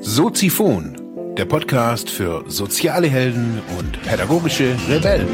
Soziphon, 0.00 1.34
der 1.36 1.44
Podcast 1.44 2.10
für 2.10 2.44
soziale 2.50 3.08
Helden 3.08 3.62
und 3.78 4.02
pädagogische 4.02 4.76
Rebellen. 4.88 5.28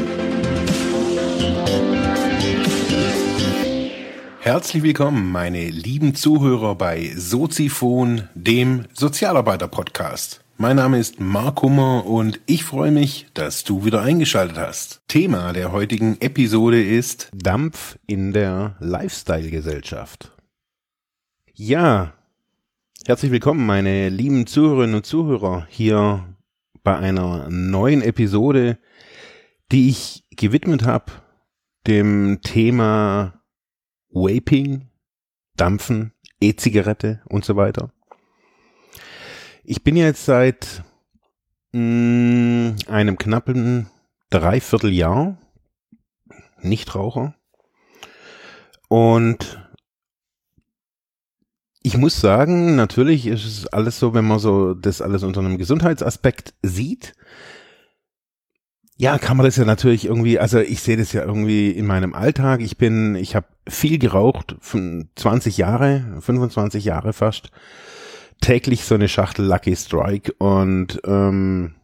Herzlich 4.39 4.83
willkommen, 4.83 5.31
meine 5.31 5.69
lieben 5.69 6.13
Zuhörer 6.13 6.75
bei 6.75 7.11
Soziphon, 7.15 8.29
dem 8.35 8.85
Sozialarbeiter-Podcast. 8.93 10.44
Mein 10.57 10.77
Name 10.77 10.99
ist 10.99 11.19
Mark 11.19 11.63
Hummer 11.63 12.05
und 12.05 12.39
ich 12.45 12.63
freue 12.63 12.89
mich, 12.89 13.27
dass 13.33 13.65
du 13.65 13.83
wieder 13.83 14.01
eingeschaltet 14.01 14.57
hast. 14.57 15.01
Thema 15.09 15.51
der 15.51 15.73
heutigen 15.73 16.15
Episode 16.21 16.81
ist 16.81 17.29
Dampf 17.35 17.99
in 18.07 18.31
der 18.31 18.77
Lifestyle-Gesellschaft. 18.79 20.31
Ja, 21.53 22.13
herzlich 23.05 23.31
willkommen, 23.31 23.65
meine 23.65 24.07
lieben 24.07 24.47
Zuhörerinnen 24.47 24.95
und 24.95 25.05
Zuhörer, 25.05 25.67
hier 25.69 26.23
bei 26.83 26.95
einer 26.95 27.49
neuen 27.49 28.01
Episode, 28.01 28.77
die 29.73 29.89
ich 29.89 30.23
gewidmet 30.37 30.85
habe 30.85 31.11
dem 31.85 32.39
Thema 32.41 33.41
Vaping, 34.09 34.87
Dampfen, 35.57 36.13
E-Zigarette 36.39 37.21
und 37.25 37.43
so 37.43 37.57
weiter. 37.57 37.91
Ich 39.67 39.83
bin 39.83 39.95
jetzt 39.95 40.25
seit 40.25 40.83
mh, 41.71 41.79
mm, 41.81 42.75
einem 42.87 43.17
knappen 43.17 43.89
Dreivierteljahr 44.29 45.37
Nichtraucher 46.61 47.35
und 48.89 49.59
ich 51.81 51.97
muss 51.97 52.19
sagen, 52.19 52.75
natürlich 52.75 53.27
ist 53.27 53.45
es 53.45 53.67
alles 53.67 53.99
so, 53.99 54.13
wenn 54.13 54.25
man 54.25 54.39
so 54.39 54.73
das 54.73 55.01
alles 55.01 55.23
unter 55.23 55.41
einem 55.41 55.57
Gesundheitsaspekt 55.57 56.53
sieht, 56.61 57.13
ja, 58.97 59.17
kann 59.17 59.37
man 59.37 59.45
das 59.45 59.57
ja 59.57 59.65
natürlich 59.65 60.05
irgendwie, 60.05 60.39
also 60.39 60.59
ich 60.59 60.81
sehe 60.81 60.97
das 60.97 61.11
ja 61.11 61.23
irgendwie 61.23 61.69
in 61.71 61.85
meinem 61.85 62.13
Alltag. 62.13 62.61
Ich 62.61 62.77
bin, 62.77 63.15
ich 63.15 63.35
habe 63.35 63.47
viel 63.67 63.99
geraucht, 63.99 64.55
20 64.61 65.57
Jahre, 65.57 66.17
25 66.21 66.85
Jahre 66.85 67.11
fast, 67.11 67.51
täglich 68.41 68.85
so 68.85 68.95
eine 68.95 69.07
Schachtel 69.07 69.45
Lucky 69.45 69.75
Strike 69.75 70.33
und 70.37 71.01
ähm, 71.05 71.75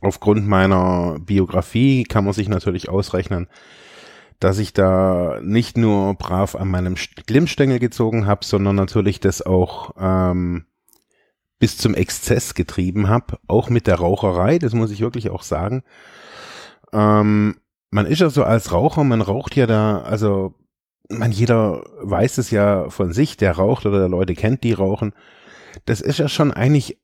aufgrund 0.00 0.46
meiner 0.46 1.18
Biografie 1.20 2.04
kann 2.04 2.24
man 2.24 2.32
sich 2.32 2.48
natürlich 2.48 2.88
ausrechnen, 2.88 3.48
dass 4.38 4.58
ich 4.58 4.72
da 4.72 5.38
nicht 5.42 5.76
nur 5.76 6.14
brav 6.14 6.54
an 6.54 6.68
meinem 6.68 6.96
Glimmstängel 7.26 7.78
gezogen 7.78 8.26
habe, 8.26 8.44
sondern 8.44 8.76
natürlich 8.76 9.20
das 9.20 9.42
auch 9.42 9.94
ähm, 9.98 10.64
bis 11.58 11.76
zum 11.76 11.94
Exzess 11.94 12.54
getrieben 12.54 13.08
habe, 13.08 13.38
auch 13.46 13.68
mit 13.68 13.86
der 13.86 13.96
Raucherei, 13.96 14.58
das 14.58 14.72
muss 14.72 14.90
ich 14.90 15.00
wirklich 15.00 15.30
auch 15.30 15.42
sagen. 15.42 15.82
Ähm, 16.92 17.56
man 17.90 18.06
ist 18.06 18.20
ja 18.20 18.30
so 18.30 18.44
als 18.44 18.72
Raucher, 18.72 19.04
man 19.04 19.20
raucht 19.20 19.56
ja 19.56 19.66
da, 19.66 20.00
also 20.00 20.54
man 21.10 21.32
jeder 21.32 21.84
weiß 22.00 22.38
es 22.38 22.50
ja 22.50 22.88
von 22.88 23.12
sich, 23.12 23.36
der 23.36 23.52
raucht 23.52 23.84
oder 23.84 23.98
der 23.98 24.08
Leute 24.08 24.34
kennt, 24.34 24.64
die 24.64 24.72
rauchen. 24.72 25.12
Das 25.84 26.00
ist 26.00 26.18
ja 26.18 26.28
schon 26.28 26.52
eigentlich 26.52 26.98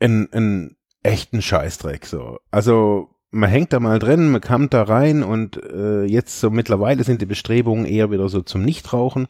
ein, 0.00 0.28
ein 0.32 0.76
echten 1.02 1.42
Scheißdreck 1.42 2.06
so. 2.06 2.38
Also 2.50 3.10
man 3.30 3.50
hängt 3.50 3.72
da 3.72 3.80
mal 3.80 3.98
drin, 3.98 4.30
man 4.30 4.40
kommt 4.40 4.72
da 4.74 4.82
rein 4.82 5.22
und 5.22 5.62
äh, 5.62 6.04
jetzt 6.04 6.40
so 6.40 6.50
mittlerweile 6.50 7.04
sind 7.04 7.20
die 7.20 7.26
Bestrebungen 7.26 7.84
eher 7.84 8.10
wieder 8.10 8.28
so 8.28 8.42
zum 8.42 8.62
Nichtrauchen. 8.62 9.28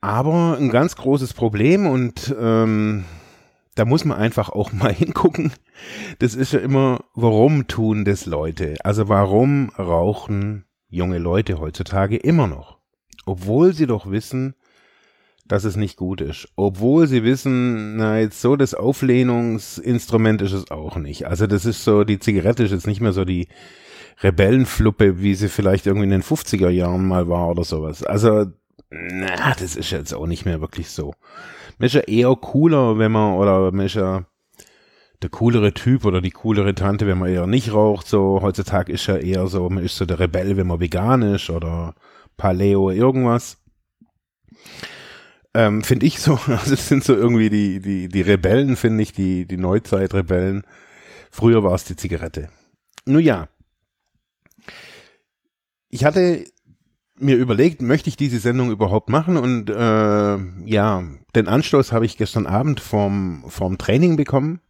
Aber 0.00 0.56
ein 0.58 0.70
ganz 0.70 0.94
großes 0.96 1.34
Problem 1.34 1.86
und 1.86 2.34
ähm, 2.38 3.04
da 3.74 3.84
muss 3.84 4.04
man 4.04 4.18
einfach 4.18 4.50
auch 4.50 4.72
mal 4.72 4.92
hingucken. 4.92 5.52
Das 6.18 6.34
ist 6.34 6.52
ja 6.52 6.60
immer, 6.60 7.04
warum 7.14 7.66
tun 7.66 8.04
das 8.04 8.26
Leute? 8.26 8.76
Also 8.84 9.08
warum 9.08 9.70
rauchen 9.70 10.64
junge 10.88 11.18
Leute 11.18 11.58
heutzutage 11.58 12.16
immer 12.16 12.46
noch? 12.46 12.78
Obwohl 13.24 13.74
sie 13.74 13.86
doch 13.86 14.10
wissen, 14.10 14.54
dass 15.48 15.64
es 15.64 15.76
nicht 15.76 15.96
gut 15.96 16.20
ist. 16.20 16.48
Obwohl 16.56 17.06
sie 17.06 17.22
wissen, 17.22 17.96
na 17.96 18.18
jetzt 18.18 18.40
so 18.40 18.56
das 18.56 18.74
Auflehnungsinstrument 18.74 20.42
ist 20.42 20.52
es 20.52 20.70
auch 20.70 20.96
nicht. 20.96 21.26
Also 21.26 21.46
das 21.46 21.64
ist 21.64 21.84
so, 21.84 22.04
die 22.04 22.18
Zigarette 22.18 22.64
ist 22.64 22.72
jetzt 22.72 22.86
nicht 22.86 23.00
mehr 23.00 23.12
so 23.12 23.24
die 23.24 23.48
Rebellenfluppe, 24.22 25.20
wie 25.20 25.34
sie 25.34 25.48
vielleicht 25.48 25.86
irgendwie 25.86 26.04
in 26.04 26.10
den 26.10 26.22
50er 26.22 26.70
Jahren 26.70 27.06
mal 27.06 27.28
war 27.28 27.48
oder 27.48 27.64
sowas. 27.64 28.02
Also 28.02 28.46
na, 28.90 29.54
das 29.58 29.76
ist 29.76 29.90
jetzt 29.90 30.14
auch 30.14 30.26
nicht 30.26 30.44
mehr 30.44 30.60
wirklich 30.60 30.90
so. 30.90 31.14
Man 31.78 31.86
ist 31.86 31.94
ja 31.94 32.02
eher 32.02 32.34
cooler, 32.36 32.98
wenn 32.98 33.12
man, 33.12 33.34
oder 33.34 33.70
man 33.72 33.86
ist 33.86 33.94
ja 33.94 34.24
der 35.22 35.30
coolere 35.30 35.72
Typ 35.74 36.04
oder 36.04 36.20
die 36.20 36.30
coolere 36.30 36.74
Tante, 36.74 37.06
wenn 37.06 37.18
man 37.18 37.30
eher 37.30 37.46
nicht 37.46 37.72
raucht. 37.72 38.06
So, 38.06 38.40
heutzutage 38.42 38.92
ist 38.92 39.06
ja 39.06 39.16
eher 39.16 39.46
so, 39.48 39.68
man 39.68 39.84
ist 39.84 39.96
so 39.96 40.06
der 40.06 40.20
Rebell, 40.20 40.56
wenn 40.56 40.66
man 40.66 40.80
vegan 40.80 41.22
ist 41.22 41.50
oder 41.50 41.94
Paleo 42.36 42.90
irgendwas. 42.90 43.58
Ähm, 45.56 45.82
finde 45.82 46.04
ich 46.04 46.20
so, 46.20 46.38
also 46.46 46.74
es 46.74 46.86
sind 46.86 47.02
so 47.02 47.14
irgendwie 47.14 47.48
die, 47.48 47.80
die, 47.80 48.08
die 48.08 48.20
Rebellen, 48.20 48.76
finde 48.76 49.02
ich, 49.02 49.12
die, 49.12 49.46
die 49.46 49.56
Neuzeit-Rebellen. 49.56 50.64
Früher 51.30 51.64
war 51.64 51.72
es 51.72 51.84
die 51.84 51.96
Zigarette. 51.96 52.50
Nun 53.06 53.22
ja. 53.22 53.48
Ich 55.88 56.04
hatte 56.04 56.44
mir 57.18 57.36
überlegt, 57.36 57.80
möchte 57.80 58.10
ich 58.10 58.18
diese 58.18 58.38
Sendung 58.38 58.70
überhaupt 58.70 59.08
machen 59.08 59.38
und 59.38 59.70
äh, 59.70 60.36
ja, 60.66 61.02
den 61.34 61.48
Anstoß 61.48 61.90
habe 61.90 62.04
ich 62.04 62.18
gestern 62.18 62.46
Abend 62.46 62.80
vom 62.80 63.44
vom 63.48 63.78
Training 63.78 64.16
bekommen. 64.16 64.60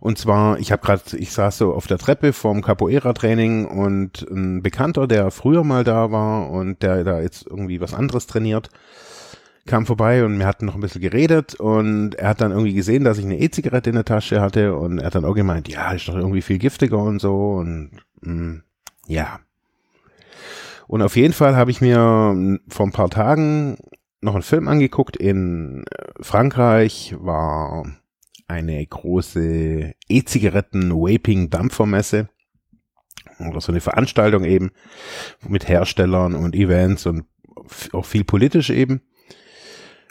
Und 0.00 0.16
zwar, 0.18 0.58
ich 0.58 0.72
habe 0.72 0.80
gerade, 0.80 1.18
ich 1.18 1.32
saß 1.32 1.58
so 1.58 1.74
auf 1.74 1.86
der 1.86 1.98
Treppe 1.98 2.32
vorm 2.32 2.62
Capoeira-Training 2.62 3.66
und 3.66 4.26
ein 4.30 4.62
Bekannter, 4.62 5.06
der 5.06 5.30
früher 5.30 5.64
mal 5.64 5.84
da 5.84 6.10
war 6.10 6.50
und 6.50 6.82
der 6.82 7.04
da 7.04 7.20
jetzt 7.20 7.46
irgendwie 7.46 7.82
was 7.82 7.92
anderes 7.92 8.26
trainiert, 8.26 8.70
kam 9.66 9.86
vorbei 9.86 10.24
und 10.24 10.38
wir 10.38 10.46
hatten 10.46 10.66
noch 10.66 10.74
ein 10.74 10.80
bisschen 10.80 11.00
geredet 11.00 11.54
und 11.54 12.16
er 12.16 12.28
hat 12.28 12.40
dann 12.40 12.50
irgendwie 12.50 12.74
gesehen, 12.74 13.04
dass 13.04 13.18
ich 13.18 13.24
eine 13.24 13.38
E-Zigarette 13.38 13.90
in 13.90 13.96
der 13.96 14.04
Tasche 14.04 14.40
hatte 14.40 14.76
und 14.76 14.98
er 14.98 15.06
hat 15.06 15.14
dann 15.14 15.24
auch 15.24 15.34
gemeint, 15.34 15.68
ja, 15.68 15.92
ist 15.92 16.08
doch 16.08 16.16
irgendwie 16.16 16.42
viel 16.42 16.58
giftiger 16.58 16.98
und 16.98 17.20
so 17.20 17.54
und 17.54 17.92
mh, 18.20 18.32
mm, 18.32 18.62
ja, 19.06 19.40
und 20.86 21.02
auf 21.02 21.16
jeden 21.16 21.34
Fall 21.34 21.56
habe 21.56 21.70
ich 21.70 21.80
mir 21.80 22.58
vor 22.68 22.86
ein 22.86 22.92
paar 22.92 23.10
Tagen 23.10 23.78
noch 24.20 24.34
einen 24.34 24.42
Film 24.42 24.68
angeguckt. 24.68 25.16
In 25.16 25.84
äh, 25.90 26.12
Frankreich 26.20 27.14
war 27.18 27.86
eine 28.46 28.86
große 28.86 29.94
E-Zigaretten-Vaping-Dampfermesse 30.08 32.28
oder 33.40 33.60
so 33.60 33.72
eine 33.72 33.80
Veranstaltung 33.80 34.44
eben 34.44 34.70
mit 35.48 35.66
Herstellern 35.68 36.34
und 36.34 36.54
Events 36.54 37.06
und 37.06 37.24
auch 37.92 38.04
viel 38.04 38.24
politisch 38.24 38.68
eben. 38.70 39.00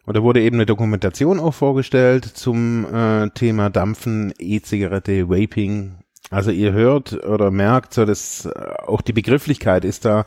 Und 0.06 0.18
da 0.18 0.24
wurde 0.24 0.41
eben 0.41 0.58
eine 0.58 0.66
Dokumentation 0.66 1.40
auch 1.40 1.53
vorgestellt 1.53 2.25
zum 2.25 2.86
äh, 2.94 3.30
Thema 3.30 3.69
Dampfen, 3.69 4.34
E-Zigarette, 4.38 5.30
Vaping. 5.30 6.00
Also 6.30 6.52
ihr 6.52 6.74
hört 6.74 7.24
oder 7.25 7.52
merkt 7.52 7.94
so, 7.94 8.06
dass 8.06 8.46
äh, 8.46 8.52
auch 8.86 9.02
die 9.02 9.13
Begrifflichkeit 9.13 9.86
ist 9.86 10.06
da 10.06 10.25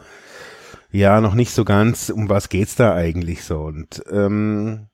ja 0.91 1.20
noch 1.20 1.34
nicht 1.34 1.50
so 1.50 1.65
ganz, 1.65 2.09
um 2.09 2.28
was 2.28 2.48
geht's 2.48 2.75
da 2.76 2.94
eigentlich 2.94 3.44
so. 3.44 3.60
Und 3.60 4.03
ähm, 4.10 4.86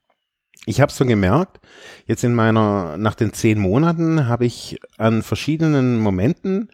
ich 0.66 0.80
habe 0.80 0.92
so 0.92 1.04
gemerkt, 1.04 1.60
jetzt 2.06 2.24
in 2.24 2.34
meiner, 2.34 2.96
nach 2.96 3.14
den 3.14 3.32
zehn 3.32 3.58
Monaten 3.58 4.26
habe 4.26 4.46
ich 4.46 4.80
an 4.96 5.22
verschiedenen 5.22 6.00
Momenten, 6.00 6.70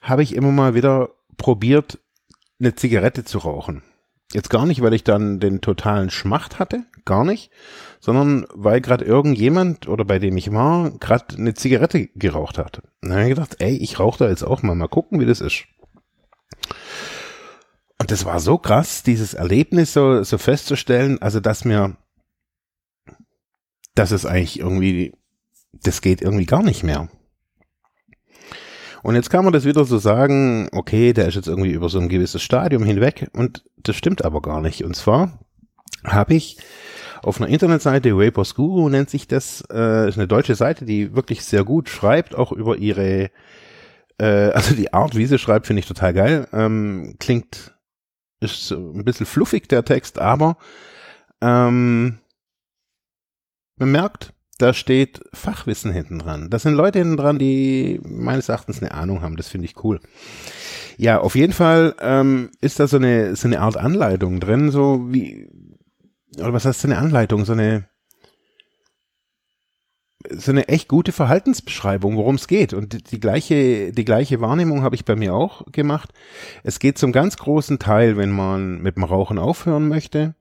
habe 0.00 0.22
ich 0.22 0.34
immer 0.34 0.50
mal 0.50 0.74
wieder 0.74 1.10
probiert, 1.36 1.98
eine 2.58 2.74
Zigarette 2.74 3.24
zu 3.24 3.38
rauchen. 3.38 3.82
Jetzt 4.32 4.50
gar 4.50 4.66
nicht, 4.66 4.82
weil 4.82 4.94
ich 4.94 5.04
dann 5.04 5.38
den 5.38 5.60
totalen 5.60 6.10
Schmacht 6.10 6.58
hatte, 6.58 6.84
gar 7.04 7.24
nicht, 7.24 7.50
sondern 8.00 8.46
weil 8.52 8.80
gerade 8.80 9.04
irgendjemand 9.04 9.88
oder 9.88 10.04
bei 10.04 10.18
dem 10.18 10.36
ich 10.36 10.52
war, 10.52 10.90
gerade 10.90 11.36
eine 11.36 11.54
Zigarette 11.54 12.08
geraucht 12.14 12.58
hat. 12.58 12.82
dann 13.00 13.12
habe 13.12 13.22
ich 13.22 13.28
gedacht, 13.30 13.56
ey, 13.60 13.76
ich 13.76 14.00
rauche 14.00 14.18
da 14.18 14.28
jetzt 14.28 14.42
auch 14.42 14.62
mal, 14.62 14.74
mal 14.74 14.88
gucken, 14.88 15.20
wie 15.20 15.26
das 15.26 15.40
ist. 15.40 15.64
Und 17.98 18.10
das 18.10 18.24
war 18.24 18.40
so 18.40 18.58
krass, 18.58 19.02
dieses 19.02 19.34
Erlebnis 19.34 19.92
so, 19.92 20.22
so 20.24 20.36
festzustellen, 20.36 21.22
also 21.22 21.40
dass 21.40 21.64
mir, 21.64 21.96
dass 23.94 24.10
es 24.10 24.26
eigentlich 24.26 24.58
irgendwie, 24.58 25.14
das 25.72 26.00
geht 26.00 26.20
irgendwie 26.20 26.46
gar 26.46 26.62
nicht 26.62 26.82
mehr. 26.82 27.08
Und 29.04 29.14
jetzt 29.14 29.30
kann 29.30 29.44
man 29.44 29.52
das 29.52 29.64
wieder 29.64 29.84
so 29.84 29.98
sagen, 29.98 30.68
okay, 30.72 31.12
der 31.12 31.28
ist 31.28 31.34
jetzt 31.34 31.46
irgendwie 31.46 31.72
über 31.72 31.88
so 31.88 31.98
ein 31.98 32.08
gewisses 32.08 32.42
Stadium 32.42 32.84
hinweg 32.84 33.28
und 33.34 33.62
das 33.76 33.96
stimmt 33.96 34.24
aber 34.24 34.40
gar 34.42 34.60
nicht. 34.60 34.82
Und 34.82 34.96
zwar 34.96 35.38
habe 36.04 36.34
ich 36.34 36.56
auf 37.22 37.40
einer 37.40 37.50
Internetseite, 37.50 38.16
Vapors 38.16 38.54
Guru 38.54 38.88
nennt 38.88 39.10
sich 39.10 39.28
das, 39.28 39.62
äh, 39.70 40.08
ist 40.08 40.18
eine 40.18 40.26
deutsche 40.26 40.54
Seite, 40.54 40.84
die 40.86 41.14
wirklich 41.14 41.44
sehr 41.44 41.64
gut 41.64 41.88
schreibt, 41.88 42.34
auch 42.34 42.50
über 42.50 42.76
ihre 42.78 43.30
Äh, 44.18 44.50
also 44.52 44.74
die 44.74 44.92
Art, 44.92 45.16
wie 45.16 45.26
sie 45.26 45.38
schreibt, 45.38 45.66
finde 45.66 45.80
ich 45.80 45.86
total 45.86 46.12
geil. 46.14 46.48
Ähm, 46.52 47.16
klingt, 47.18 47.74
ist 48.40 48.70
ein 48.70 49.04
bisschen 49.04 49.26
fluffig, 49.26 49.68
der 49.68 49.84
Text, 49.84 50.18
aber 50.18 50.56
ähm, 51.40 52.18
man 53.76 53.90
merkt, 53.90 54.33
da 54.58 54.72
steht 54.72 55.20
Fachwissen 55.32 55.92
hinten 55.92 56.18
dran. 56.18 56.50
Das 56.50 56.62
sind 56.62 56.74
Leute 56.74 57.00
hinten 57.00 57.16
dran, 57.16 57.38
die 57.38 58.00
meines 58.04 58.48
Erachtens 58.48 58.80
eine 58.80 58.92
Ahnung 58.92 59.22
haben. 59.22 59.36
Das 59.36 59.48
finde 59.48 59.66
ich 59.66 59.82
cool. 59.82 60.00
Ja, 60.96 61.20
auf 61.20 61.34
jeden 61.34 61.52
Fall 61.52 61.94
ähm, 62.00 62.50
ist 62.60 62.78
da 62.78 62.86
so 62.86 62.96
eine, 62.96 63.34
so 63.36 63.48
eine 63.48 63.60
Art 63.60 63.76
Anleitung 63.76 64.38
drin, 64.38 64.70
so 64.70 65.12
wie, 65.12 65.48
oder 66.38 66.52
was 66.52 66.64
heißt 66.64 66.80
so 66.80 66.88
eine 66.88 66.98
Anleitung, 66.98 67.44
so 67.44 67.52
eine, 67.52 67.88
so 70.30 70.52
eine 70.52 70.68
echt 70.68 70.88
gute 70.88 71.12
Verhaltensbeschreibung, 71.12 72.16
worum 72.16 72.36
es 72.36 72.46
geht. 72.46 72.74
Und 72.74 72.92
die, 72.92 73.02
die, 73.02 73.20
gleiche, 73.20 73.92
die 73.92 74.04
gleiche 74.04 74.40
Wahrnehmung 74.40 74.82
habe 74.82 74.94
ich 74.94 75.04
bei 75.04 75.16
mir 75.16 75.34
auch 75.34 75.64
gemacht. 75.72 76.12
Es 76.62 76.78
geht 76.78 76.96
zum 76.96 77.10
ganz 77.10 77.36
großen 77.36 77.80
Teil, 77.80 78.16
wenn 78.16 78.30
man 78.30 78.80
mit 78.80 78.96
dem 78.96 79.04
Rauchen 79.04 79.38
aufhören 79.38 79.88
möchte, 79.88 80.36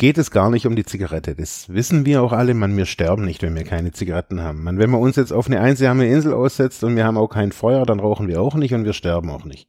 geht 0.00 0.16
es 0.16 0.30
gar 0.30 0.48
nicht 0.48 0.66
um 0.66 0.74
die 0.76 0.86
Zigarette. 0.86 1.34
Das 1.34 1.68
wissen 1.68 2.06
wir 2.06 2.22
auch 2.22 2.32
alle, 2.32 2.54
man, 2.54 2.74
wir 2.74 2.86
sterben 2.86 3.22
nicht, 3.22 3.42
wenn 3.42 3.54
wir 3.54 3.64
keine 3.64 3.92
Zigaretten 3.92 4.42
haben. 4.42 4.64
Man, 4.64 4.78
wenn 4.78 4.88
man 4.88 5.02
uns 5.02 5.16
jetzt 5.16 5.30
auf 5.30 5.46
eine 5.46 5.60
einsame 5.60 6.08
Insel 6.08 6.32
aussetzt 6.32 6.82
und 6.82 6.96
wir 6.96 7.04
haben 7.04 7.18
auch 7.18 7.28
kein 7.28 7.52
Feuer, 7.52 7.84
dann 7.84 8.00
rauchen 8.00 8.26
wir 8.26 8.40
auch 8.40 8.54
nicht 8.54 8.72
und 8.72 8.86
wir 8.86 8.94
sterben 8.94 9.28
auch 9.28 9.44
nicht. 9.44 9.68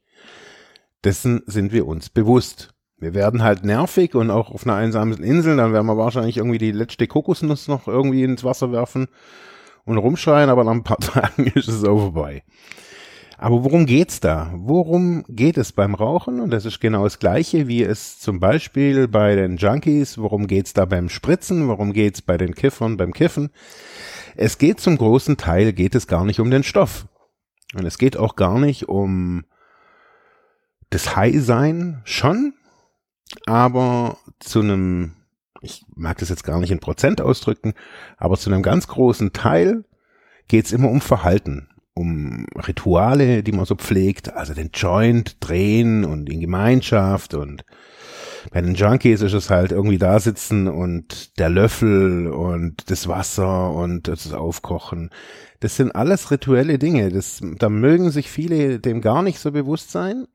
Dessen 1.04 1.42
sind 1.48 1.74
wir 1.74 1.86
uns 1.86 2.10
bewusst. 2.10 2.74
Wir 2.98 3.14
werden 3.14 3.44
halt 3.44 3.66
nervig 3.66 4.16
und 4.16 4.32
auch 4.32 4.52
auf 4.52 4.66
einer 4.66 4.76
einsamen 4.76 5.22
Insel, 5.22 5.58
dann 5.58 5.74
werden 5.74 5.88
wir 5.88 5.98
wahrscheinlich 5.98 6.38
irgendwie 6.38 6.60
die 6.60 6.72
letzte 6.72 7.08
Kokosnuss 7.08 7.68
noch 7.68 7.90
irgendwie 7.90 8.24
ins 8.24 8.46
Wasser 8.46 8.72
werfen 8.72 9.08
und 9.84 9.98
rumschreien, 9.98 10.50
aber 10.50 10.64
nach 10.64 10.72
ein 10.72 10.84
paar 10.84 10.98
Tagen 11.00 11.48
ist 11.48 11.68
es 11.68 11.84
auch 11.84 12.00
vorbei. 12.00 12.44
Aber 13.42 13.64
worum 13.64 13.88
geht's 13.88 14.20
da? 14.20 14.52
Worum 14.54 15.24
geht 15.28 15.58
es 15.58 15.72
beim 15.72 15.96
Rauchen? 15.96 16.42
Und 16.42 16.52
das 16.52 16.64
ist 16.66 16.80
genau 16.80 17.06
das 17.06 17.18
Gleiche, 17.18 17.68
wie 17.68 17.82
es 17.82 18.20
zum 18.20 18.40
Beispiel 18.40 19.08
bei 19.08 19.36
den 19.36 19.58
Junkies, 19.58 20.20
worum 20.20 20.46
geht's 20.46 20.74
da 20.74 20.86
beim 20.86 21.10
Spritzen? 21.10 21.68
Worum 21.68 21.92
geht's 21.92 22.22
bei 22.22 22.38
den 22.38 22.54
Kiffern 22.54 22.98
beim 22.98 23.14
Kiffen? 23.14 23.50
Es 24.36 24.60
geht 24.60 24.80
zum 24.80 24.96
großen 24.96 25.38
Teil, 25.38 25.74
geht 25.74 25.96
es 25.96 26.06
gar 26.06 26.24
nicht 26.24 26.40
um 26.40 26.52
den 26.52 26.62
Stoff. 26.62 27.08
Und 27.74 27.84
es 27.84 27.98
geht 27.98 28.16
auch 28.16 28.36
gar 28.36 28.60
nicht 28.60 28.90
um 28.90 29.44
das 30.92 31.16
High-Sein, 31.16 32.02
schon, 32.04 32.54
aber 33.48 34.18
zu 34.40 34.60
einem, 34.60 35.14
ich 35.62 35.84
mag 35.96 36.20
das 36.20 36.30
jetzt 36.30 36.44
gar 36.44 36.60
nicht 36.60 36.70
in 36.70 36.80
Prozent 36.80 37.22
ausdrücken, 37.22 37.74
aber 38.18 38.38
zu 38.38 38.52
einem 38.52 38.62
ganz 38.62 38.88
großen 38.88 39.34
Teil 39.34 39.84
geht's 40.48 40.72
immer 40.72 40.92
um 40.92 41.02
Verhalten 41.02 41.70
um 41.94 42.46
Rituale, 42.68 43.44
die 43.44 43.52
man 43.52 43.66
so 43.66 43.76
pflegt, 43.76 44.34
also 44.34 44.54
den 44.54 44.72
Joint 44.74 45.38
drehen 45.40 46.06
und 46.06 46.30
in 46.30 46.40
Gemeinschaft 46.40 47.34
und 47.34 47.64
bei 48.50 48.62
den 48.62 48.74
Junkies 48.74 49.22
ist 49.22 49.34
es 49.34 49.50
halt 49.50 49.72
irgendwie 49.72 50.00
da 50.00 50.20
sitzen 50.20 50.68
und 50.68 51.38
der 51.38 51.50
Löffel 51.50 52.28
und 52.28 52.90
das 52.90 53.08
Wasser 53.08 53.72
und 53.72 54.08
das 54.08 54.34
Aufkochen. 54.34 55.12
Das 55.60 55.76
sind 55.76 55.96
alles 55.96 56.32
rituelle 56.32 56.80
Dinge. 56.80 57.10
Das, 57.12 57.40
da 57.60 57.70
mögen 57.70 58.10
sich 58.10 58.32
viele 58.32 58.80
dem 58.80 59.02
gar 59.02 59.22
nicht 59.22 59.40
so 59.40 59.52
bewusst 59.52 59.92
sein 59.92 60.26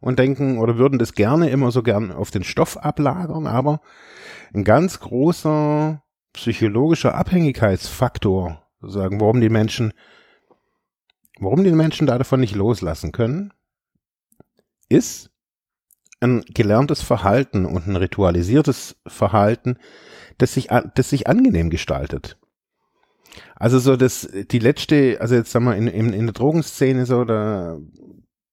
und 0.00 0.18
denken 0.18 0.58
oder 0.58 0.78
würden 0.78 0.98
das 0.98 1.14
gerne 1.14 1.50
immer 1.50 1.72
so 1.72 1.82
gern 1.82 2.12
auf 2.12 2.30
den 2.30 2.44
Stoff 2.44 2.76
ablagern, 2.76 3.46
aber 3.46 3.80
ein 4.54 4.64
ganz 4.64 5.00
großer 5.00 6.02
psychologischer 6.32 7.14
Abhängigkeitsfaktor, 7.14 8.62
sagen, 8.82 9.20
warum 9.20 9.40
die 9.40 9.48
Menschen 9.48 9.92
Warum 11.38 11.64
die 11.64 11.72
Menschen 11.72 12.06
da 12.06 12.18
davon 12.18 12.40
nicht 12.40 12.54
loslassen 12.54 13.12
können, 13.12 13.52
ist 14.88 15.30
ein 16.20 16.42
gelerntes 16.48 17.02
Verhalten 17.02 17.66
und 17.66 17.86
ein 17.86 17.96
ritualisiertes 17.96 18.96
Verhalten, 19.06 19.78
das 20.38 20.54
sich, 20.54 20.68
das 20.94 21.10
sich 21.10 21.26
angenehm 21.26 21.70
gestaltet. 21.70 22.38
Also 23.54 23.78
so 23.78 23.96
das, 23.96 24.28
die 24.50 24.58
letzte, 24.58 25.18
also 25.20 25.34
jetzt 25.34 25.50
sagen 25.50 25.66
wir 25.66 25.76
in, 25.76 25.88
in, 25.88 26.12
in 26.12 26.26
der 26.26 26.32
Drogenszene 26.32 27.04
so, 27.04 27.24
da, 27.24 27.78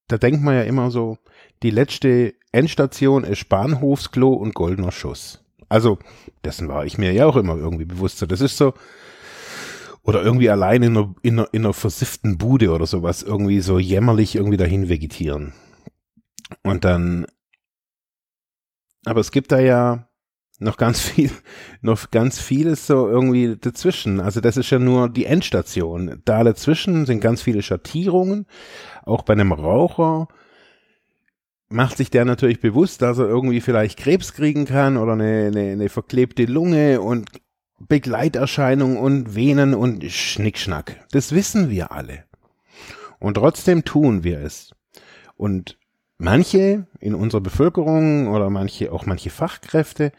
da 0.08 0.18
denkt 0.18 0.42
man 0.42 0.56
ja 0.56 0.64
immer 0.64 0.92
so, 0.92 1.18
die 1.62 1.72
letzte 1.72 2.34
Endstation 2.52 3.24
ist 3.24 3.48
Bahnhofsklo 3.48 4.34
und 4.34 4.54
goldener 4.54 4.92
Schuss. 4.92 5.44
Also, 5.70 5.98
dessen 6.44 6.68
war 6.68 6.86
ich 6.86 6.98
mir 6.98 7.14
ja 7.14 7.26
auch 7.26 7.38
immer 7.38 7.56
irgendwie 7.56 7.86
bewusst. 7.86 8.24
Das 8.30 8.42
ist 8.42 8.58
so, 8.58 8.74
oder 10.04 10.22
irgendwie 10.22 10.50
allein 10.50 10.84
in 10.84 10.98
einer, 10.98 11.16
in, 11.22 11.40
einer, 11.40 11.50
in 11.54 11.64
einer 11.64 11.74
versifften 11.74 12.38
Bude 12.38 12.72
oder 12.72 12.86
sowas 12.86 13.24
irgendwie 13.24 13.62
so 13.62 13.80
jämmerlich 13.80 14.36
irgendwie 14.36 14.58
dahin 14.58 14.90
vegetieren. 14.90 15.54
Und 16.62 16.84
dann, 16.84 17.26
aber 19.06 19.22
es 19.22 19.32
gibt 19.32 19.52
da 19.52 19.60
ja 19.60 20.10
noch 20.60 20.78
ganz 20.78 21.02
viel, 21.02 21.32
noch 21.82 22.12
ganz 22.12 22.40
vieles 22.40 22.86
so 22.86 23.08
irgendwie 23.08 23.56
dazwischen. 23.60 24.20
Also 24.20 24.42
das 24.42 24.58
ist 24.58 24.70
ja 24.70 24.80
nur 24.80 25.10
die 25.10 25.26
Endstation. 25.26 26.22
Da 26.26 26.44
dazwischen 26.44 27.06
sind 27.06 27.22
ganz 27.22 27.42
viele 27.42 27.62
Schattierungen. 27.62 28.46
Auch 29.04 29.24
bei 29.24 29.34
einem 29.34 29.54
Raucher 29.54 30.28
macht 31.70 31.98
sich 31.98 32.12
der 32.12 32.26
natürlich 32.26 32.60
bewusst, 32.60 33.02
dass 33.02 33.18
er 33.18 33.28
irgendwie 33.28 33.62
vielleicht 33.62 33.98
Krebs 33.98 34.34
kriegen 34.34 34.66
kann 34.66 34.98
oder 34.98 35.14
eine, 35.14 35.48
eine, 35.48 35.72
eine 35.72 35.90
verklebte 35.90 36.46
Lunge 36.46 37.02
und 37.02 37.30
Begleiterscheinungen 37.80 38.98
und 38.98 39.36
Venen 39.36 39.74
und 39.74 40.04
Schnickschnack. 40.04 41.06
Das 41.12 41.34
wissen 41.34 41.70
wir 41.70 41.92
alle. 41.92 42.26
Und 43.20 43.36
trotzdem 43.36 43.86
tun 43.86 44.24
wir 44.24 44.40
es. 44.42 44.72
Und 45.36 45.78
manche 46.18 46.88
in 47.00 47.16
unserer 47.16 47.42
Bevölkerung 47.42 48.28
oder 48.28 48.50
manche, 48.50 48.92
auch 48.92 49.06
manche 49.06 49.30
Fachkräfte 49.30 50.12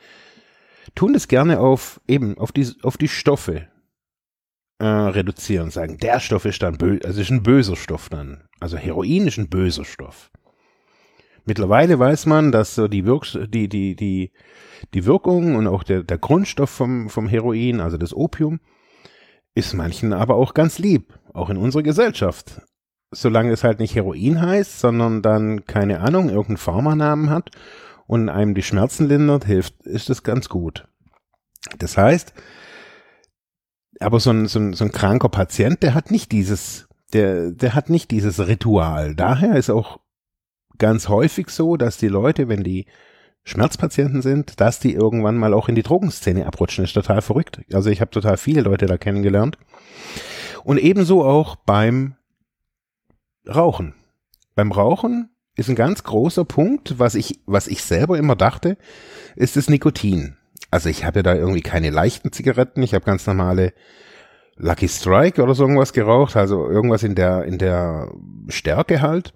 tun 0.95 1.13
das 1.13 1.29
gerne 1.29 1.61
auf 1.61 2.01
eben, 2.07 2.39
auf 2.39 2.53
die, 2.53 2.71
auf 2.83 2.97
die 2.97 3.09
Stoffe 3.09 3.69
äh, 4.79 4.87
reduzieren, 4.87 5.71
sagen, 5.71 5.99
der 5.99 6.21
Stoff 6.21 6.45
ist 6.45 6.63
dann 6.63 6.77
böse, 6.77 7.05
also 7.05 7.21
ist 7.21 7.31
ein 7.31 7.43
böser 7.43 7.77
Stoff 7.77 8.09
dann. 8.09 8.45
Also 8.61 8.77
Heroin 8.77 9.27
ist 9.27 9.39
ein 9.39 9.49
böser 9.49 9.85
Stoff. 9.85 10.31
Mittlerweile 11.45 11.99
weiß 11.99 12.27
man, 12.27 12.53
dass 12.53 12.75
so 12.75 12.89
die, 12.89 13.05
Wirk 13.05 13.27
die, 13.49 13.69
die, 13.69 13.97
die, 13.97 14.33
die 14.95 15.05
Wirkung 15.05 15.57
und 15.57 15.67
auch 15.67 15.83
der, 15.83 16.03
der 16.03 16.19
Grundstoff 16.19 16.71
vom, 16.71 17.09
vom 17.11 17.29
Heroin, 17.29 17.81
also 17.81 17.97
das 17.97 18.15
Opium, 18.15 18.61
ist 19.55 19.75
manchen 19.75 20.13
aber 20.13 20.37
auch 20.37 20.55
ganz 20.55 20.79
lieb, 20.79 21.19
auch 21.33 21.51
in 21.51 21.57
unserer 21.57 21.83
Gesellschaft. 21.83 22.63
Solange 23.11 23.53
es 23.53 23.63
halt 23.63 23.79
nicht 23.79 23.95
Heroin 23.95 24.41
heißt, 24.41 24.81
sondern 24.81 25.23
dann, 25.23 25.67
keine 25.67 26.01
Ahnung, 26.01 26.29
irgendeinen 26.29 26.57
Pharmanamen 26.57 27.31
hat 27.31 27.51
und 28.07 28.29
einem 28.29 28.55
die 28.55 28.63
Schmerzen 28.63 29.07
lindert, 29.07 29.45
hilft, 29.45 29.87
ist 29.87 30.09
das 30.09 30.23
ganz 30.23 30.49
gut. 30.49 30.89
Das 31.79 31.97
heißt, 31.97 32.35
aber 34.01 34.19
so 34.19 34.31
ein, 34.31 34.47
so 34.47 34.59
ein, 34.59 34.73
so 34.73 34.85
ein 34.85 34.93
kranker 34.93 35.29
Patient, 35.29 35.83
der 35.83 35.95
hat 35.95 36.11
nicht 36.11 36.33
dieses, 36.33 36.89
der, 37.13 37.53
der 37.53 37.75
hat 37.75 37.91
nicht 37.91 38.11
dieses 38.11 38.47
Ritual. 38.47 39.15
Daher 39.15 39.57
ist 39.57 39.71
auch 39.71 40.01
ganz 40.79 41.09
häufig 41.09 41.51
so, 41.51 41.77
dass 41.77 41.97
die 41.99 42.09
Leute, 42.09 42.49
wenn 42.49 42.63
die 42.63 42.87
Schmerzpatienten 43.45 44.23
sind, 44.23 44.61
dass 44.61 44.81
die 44.81 44.95
irgendwann 44.95 45.37
mal 45.37 45.53
auch 45.53 45.69
in 45.69 45.75
die 45.75 45.83
Drogenszene 45.83 46.47
abrutschen. 46.47 46.83
Das 46.83 46.91
ist 46.91 46.95
total 46.95 47.21
verrückt. 47.21 47.61
Also 47.73 47.91
ich 47.91 48.01
habe 48.01 48.11
total 48.11 48.37
viele 48.39 48.63
Leute 48.63 48.87
da 48.87 48.97
kennengelernt. 48.97 49.59
Und 50.65 50.79
ebenso 50.79 51.25
auch 51.25 51.57
beim 51.57 52.17
Rauchen. 53.47 53.95
Beim 54.55 54.73
Rauchen 54.73 55.29
ist 55.57 55.69
ein 55.69 55.77
ganz 55.77 56.03
großer 56.05 56.45
Punkt, 56.45 56.99
was 56.99 57.15
ich, 57.15 57.41
was 57.47 57.69
ich 57.69 57.83
selber 57.83 58.19
immer 58.19 58.35
dachte, 58.35 58.79
ist 59.37 59.57
das 59.57 59.69
Nikotin. 59.69 60.37
Also 60.71 60.89
ich 60.89 61.05
habe 61.05 61.19
ja 61.19 61.23
da 61.23 61.35
irgendwie 61.35 61.61
keine 61.61 61.91
leichten 61.91 62.33
Zigaretten, 62.33 62.83
ich 62.83 62.95
habe 62.95 63.05
ganz 63.05 63.27
normale 63.27 63.75
Lucky 64.57 64.89
Strike 64.89 65.43
oder 65.43 65.55
so 65.55 65.65
irgendwas 65.65 65.93
geraucht, 65.93 66.37
also 66.37 66.69
irgendwas 66.69 67.03
in 67.03 67.15
der, 67.15 67.45
in 67.45 67.59
der 67.59 68.11
Stärke 68.49 69.03
halt. 69.03 69.35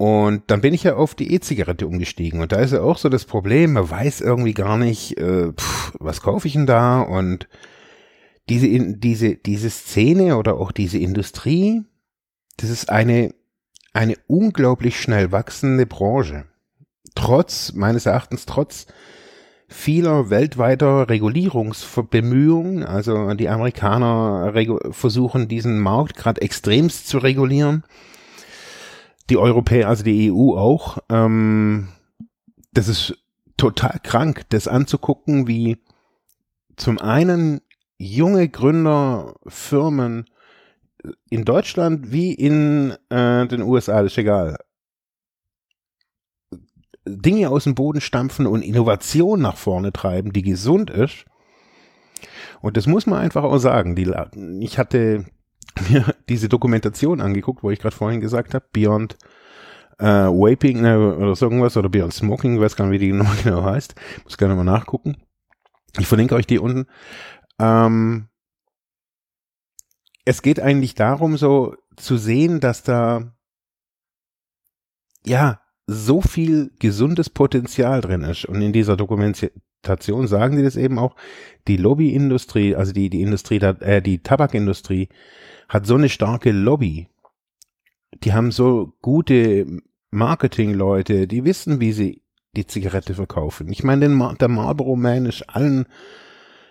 Und 0.00 0.44
dann 0.46 0.62
bin 0.62 0.72
ich 0.72 0.84
ja 0.84 0.96
auf 0.96 1.14
die 1.14 1.34
E-Zigarette 1.34 1.86
umgestiegen. 1.86 2.40
Und 2.40 2.52
da 2.52 2.56
ist 2.56 2.72
ja 2.72 2.80
auch 2.80 2.96
so 2.96 3.10
das 3.10 3.26
Problem, 3.26 3.74
man 3.74 3.90
weiß 3.90 4.22
irgendwie 4.22 4.54
gar 4.54 4.78
nicht, 4.78 5.18
äh, 5.18 5.52
pff, 5.52 5.92
was 6.00 6.22
kaufe 6.22 6.48
ich 6.48 6.54
denn 6.54 6.64
da? 6.64 7.02
Und 7.02 7.48
diese, 8.48 8.96
diese, 8.96 9.36
diese 9.36 9.68
Szene 9.68 10.38
oder 10.38 10.56
auch 10.56 10.72
diese 10.72 10.96
Industrie, 10.96 11.82
das 12.56 12.70
ist 12.70 12.88
eine, 12.88 13.34
eine 13.92 14.14
unglaublich 14.26 14.98
schnell 14.98 15.32
wachsende 15.32 15.84
Branche. 15.84 16.46
Trotz, 17.14 17.74
meines 17.74 18.06
Erachtens, 18.06 18.46
trotz 18.46 18.86
vieler 19.68 20.30
weltweiter 20.30 21.10
Regulierungsbemühungen, 21.10 22.84
also 22.84 23.34
die 23.34 23.50
Amerikaner 23.50 24.54
versuchen 24.92 25.46
diesen 25.46 25.78
Markt 25.78 26.16
gerade 26.16 26.40
extremst 26.40 27.06
zu 27.06 27.18
regulieren 27.18 27.84
die 29.30 29.36
Europäer, 29.36 29.88
also 29.88 30.04
die 30.04 30.30
EU 30.30 30.56
auch. 30.56 30.98
Ähm, 31.08 31.88
das 32.72 32.88
ist 32.88 33.16
total 33.56 33.98
krank, 34.02 34.44
das 34.50 34.68
anzugucken, 34.68 35.46
wie 35.46 35.78
zum 36.76 36.98
einen 36.98 37.60
junge 37.98 38.48
Gründerfirmen 38.48 40.26
in 41.28 41.44
Deutschland 41.44 42.12
wie 42.12 42.32
in 42.32 42.96
äh, 43.10 43.46
den 43.46 43.62
USA, 43.62 44.00
ist 44.00 44.18
egal, 44.18 44.58
Dinge 47.06 47.50
aus 47.50 47.64
dem 47.64 47.74
Boden 47.74 48.00
stampfen 48.00 48.46
und 48.46 48.62
Innovation 48.62 49.40
nach 49.40 49.56
vorne 49.56 49.92
treiben, 49.92 50.32
die 50.32 50.42
gesund 50.42 50.90
ist. 50.90 51.24
Und 52.60 52.76
das 52.76 52.86
muss 52.86 53.06
man 53.06 53.18
einfach 53.18 53.42
auch 53.42 53.58
sagen. 53.58 53.96
Die, 53.96 54.12
ich 54.60 54.78
hatte 54.78 55.24
mir 55.88 56.14
diese 56.28 56.48
Dokumentation 56.48 57.20
angeguckt, 57.20 57.62
wo 57.62 57.70
ich 57.70 57.78
gerade 57.78 57.94
vorhin 57.94 58.20
gesagt 58.20 58.54
habe, 58.54 58.66
Beyond 58.72 59.16
äh, 59.98 60.04
Vaping 60.04 60.84
äh, 60.84 60.96
oder 60.96 61.36
so 61.36 61.46
irgendwas 61.46 61.76
oder 61.76 61.88
Beyond 61.88 62.14
Smoking, 62.14 62.60
weiß 62.60 62.76
gar 62.76 62.86
nicht, 62.86 63.00
wie 63.00 63.06
die 63.06 63.12
nochmal 63.14 63.36
genau 63.42 63.62
heißt. 63.62 63.94
Muss 64.24 64.38
gerne 64.38 64.54
mal 64.54 64.64
nachgucken. 64.64 65.16
Ich 65.98 66.06
verlinke 66.06 66.34
euch 66.34 66.46
die 66.46 66.58
unten. 66.58 66.86
Ähm, 67.58 68.28
es 70.24 70.42
geht 70.42 70.60
eigentlich 70.60 70.94
darum, 70.94 71.36
so 71.36 71.76
zu 71.96 72.16
sehen, 72.16 72.60
dass 72.60 72.82
da 72.82 73.34
ja 75.24 75.60
so 75.86 76.20
viel 76.20 76.70
gesundes 76.78 77.30
Potenzial 77.30 78.00
drin 78.00 78.22
ist. 78.22 78.44
Und 78.44 78.62
in 78.62 78.72
dieser 78.72 78.96
Dokumentation 79.82 80.26
sagen 80.26 80.56
sie 80.56 80.62
das 80.62 80.76
eben 80.76 80.98
auch, 80.98 81.16
die 81.66 81.76
Lobbyindustrie, 81.76 82.74
also 82.76 82.92
die, 82.92 83.10
die 83.10 83.22
Industrie, 83.22 83.58
äh, 83.58 84.02
die 84.02 84.22
Tabakindustrie 84.22 85.08
hat 85.68 85.86
so 85.86 85.94
eine 85.94 86.08
starke 86.08 86.52
Lobby. 86.52 87.08
Die 88.24 88.32
haben 88.32 88.50
so 88.50 88.92
gute 89.00 89.66
Marketingleute, 90.10 91.26
die 91.26 91.44
wissen, 91.44 91.80
wie 91.80 91.92
sie 91.92 92.22
die 92.56 92.66
Zigarette 92.66 93.14
verkaufen. 93.14 93.70
Ich 93.70 93.84
meine, 93.84 94.08
den, 94.08 94.36
der 94.40 94.48
Marlboro 94.48 94.96
Man 94.96 95.26
ist 95.26 95.48
allen 95.48 95.86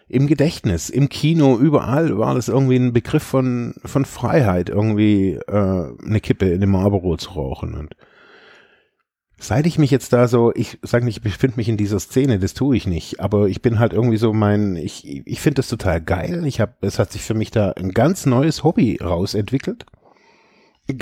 im 0.10 0.28
Gedächtnis, 0.28 0.89
im 0.89 1.08
Kino, 1.08 1.58
überall 1.58 2.18
war 2.18 2.34
das 2.34 2.50
irgendwie 2.50 2.75
ein 2.75 2.94
Begriff 2.94 3.24
von, 3.24 3.75
von 3.86 4.06
Freiheit, 4.06 4.68
irgendwie 4.70 5.36
äh, 5.36 5.94
eine 6.04 6.20
Kippe 6.20 6.50
in 6.50 6.62
dem 6.62 6.72
Marlboro 6.72 7.16
zu 7.16 7.32
rauchen. 7.32 7.75
Und 7.75 7.96
Seit 9.41 9.65
ich 9.65 9.79
mich 9.79 9.89
jetzt 9.89 10.12
da 10.12 10.27
so, 10.27 10.51
ich 10.53 10.79
sage 10.81 11.05
nicht, 11.05 11.17
ich 11.17 11.24
befinde 11.24 11.55
mich 11.55 11.69
in 11.69 11.77
dieser 11.77 12.00
Szene, 12.00 12.39
das 12.39 12.53
tue 12.53 12.75
ich 12.75 12.86
nicht, 12.86 13.22
aber 13.22 13.48
ich 13.48 13.62
bin 13.62 13.79
halt 13.79 13.93
irgendwie 13.93 14.17
so 14.17 14.34
mein, 14.34 14.75
ich, 14.75 15.25
ich 15.25 15.39
finde 15.39 15.55
das 15.55 15.69
total 15.69 16.01
geil. 16.01 16.46
Ich 16.46 16.60
habe, 16.60 16.74
es 16.81 17.00
hat 17.00 17.13
sich 17.13 17.22
für 17.22 17.34
mich 17.34 17.50
da 17.50 17.72
ein 17.72 17.91
ganz 17.91 18.25
neues 18.25 18.63
Hobby 18.65 19.00
rausentwickelt. 19.01 19.86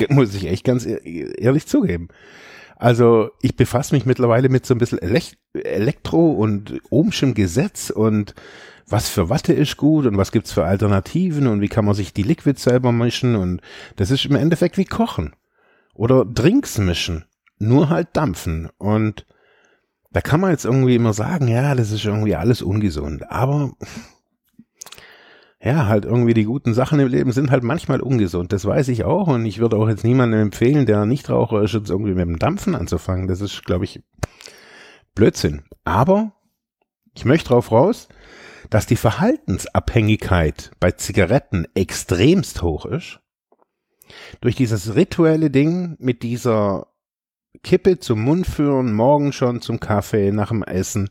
Muss 0.09 0.35
ich 0.35 0.45
echt 0.47 0.63
ganz 0.63 0.85
ehrlich 0.85 1.65
zugeben. 1.65 2.09
Also 2.75 3.31
ich 3.41 3.55
befasse 3.55 3.95
mich 3.95 4.05
mittlerweile 4.05 4.49
mit 4.49 4.65
so 4.65 4.75
ein 4.75 4.77
bisschen 4.77 4.99
Elekt 4.99 5.37
Elektro 5.53 6.31
und 6.33 6.79
ohmschem 6.91 7.33
Gesetz 7.33 7.89
und 7.89 8.35
was 8.87 9.09
für 9.09 9.29
Watte 9.29 9.53
ist 9.53 9.77
gut 9.77 10.05
und 10.05 10.17
was 10.17 10.31
gibt's 10.31 10.51
für 10.51 10.65
Alternativen 10.65 11.47
und 11.47 11.61
wie 11.61 11.69
kann 11.69 11.85
man 11.85 11.95
sich 11.95 12.13
die 12.13 12.23
Liquids 12.23 12.63
selber 12.63 12.91
mischen 12.91 13.35
und 13.35 13.61
das 13.95 14.11
ist 14.11 14.25
im 14.25 14.35
Endeffekt 14.35 14.77
wie 14.77 14.85
Kochen 14.85 15.35
oder 15.95 16.23
Drinks 16.23 16.77
mischen 16.77 17.25
nur 17.59 17.89
halt 17.89 18.09
dampfen. 18.13 18.69
Und 18.77 19.25
da 20.11 20.21
kann 20.21 20.39
man 20.39 20.51
jetzt 20.51 20.65
irgendwie 20.65 20.95
immer 20.95 21.13
sagen, 21.13 21.47
ja, 21.47 21.75
das 21.75 21.91
ist 21.91 22.05
irgendwie 22.05 22.35
alles 22.35 22.61
ungesund. 22.61 23.29
Aber 23.29 23.73
ja, 25.61 25.87
halt 25.87 26.05
irgendwie 26.05 26.33
die 26.33 26.45
guten 26.45 26.73
Sachen 26.73 26.99
im 26.99 27.07
Leben 27.07 27.31
sind 27.31 27.51
halt 27.51 27.63
manchmal 27.63 28.01
ungesund. 28.01 28.53
Das 28.53 28.65
weiß 28.65 28.87
ich 28.89 29.03
auch. 29.03 29.27
Und 29.27 29.45
ich 29.45 29.59
würde 29.59 29.77
auch 29.77 29.89
jetzt 29.89 30.03
niemandem 30.03 30.39
empfehlen, 30.41 30.85
der 30.85 31.05
nicht 31.05 31.29
Raucher 31.29 31.61
ist, 31.63 31.73
jetzt 31.73 31.89
irgendwie 31.89 32.13
mit 32.13 32.27
dem 32.27 32.39
Dampfen 32.39 32.75
anzufangen. 32.75 33.27
Das 33.27 33.41
ist, 33.41 33.65
glaube 33.65 33.85
ich, 33.85 34.03
Blödsinn. 35.15 35.63
Aber 35.83 36.33
ich 37.15 37.25
möchte 37.25 37.49
drauf 37.49 37.71
raus, 37.71 38.07
dass 38.69 38.85
die 38.85 38.95
Verhaltensabhängigkeit 38.95 40.71
bei 40.79 40.91
Zigaretten 40.91 41.67
extremst 41.73 42.61
hoch 42.61 42.85
ist. 42.85 43.19
Durch 44.41 44.55
dieses 44.55 44.95
rituelle 44.95 45.49
Ding 45.49 45.95
mit 45.99 46.23
dieser 46.23 46.87
Kippe 47.63 47.99
zum 47.99 48.21
Mund 48.21 48.47
führen, 48.47 48.93
morgen 48.93 49.33
schon 49.33 49.61
zum 49.61 49.79
Kaffee, 49.79 50.31
nach 50.31 50.49
dem 50.49 50.63
Essen. 50.63 51.09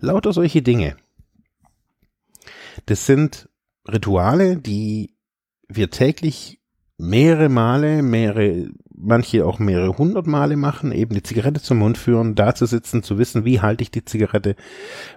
Lauter 0.00 0.32
solche 0.32 0.62
Dinge. 0.62 0.96
Das 2.86 3.06
sind 3.06 3.48
Rituale, 3.86 4.56
die 4.56 5.14
wir 5.68 5.90
täglich 5.90 6.60
mehrere 6.98 7.48
Male, 7.48 8.02
mehrere, 8.02 8.68
manche 8.94 9.44
auch 9.44 9.58
mehrere 9.58 9.98
hundert 9.98 10.26
Male 10.26 10.56
machen, 10.56 10.92
eben 10.92 11.14
die 11.14 11.22
Zigarette 11.22 11.60
zum 11.60 11.78
Mund 11.78 11.98
führen, 11.98 12.34
da 12.34 12.54
zu 12.54 12.66
sitzen, 12.66 13.02
zu 13.02 13.18
wissen, 13.18 13.44
wie 13.44 13.60
halte 13.60 13.82
ich 13.82 13.90
die 13.90 14.04
Zigarette, 14.04 14.54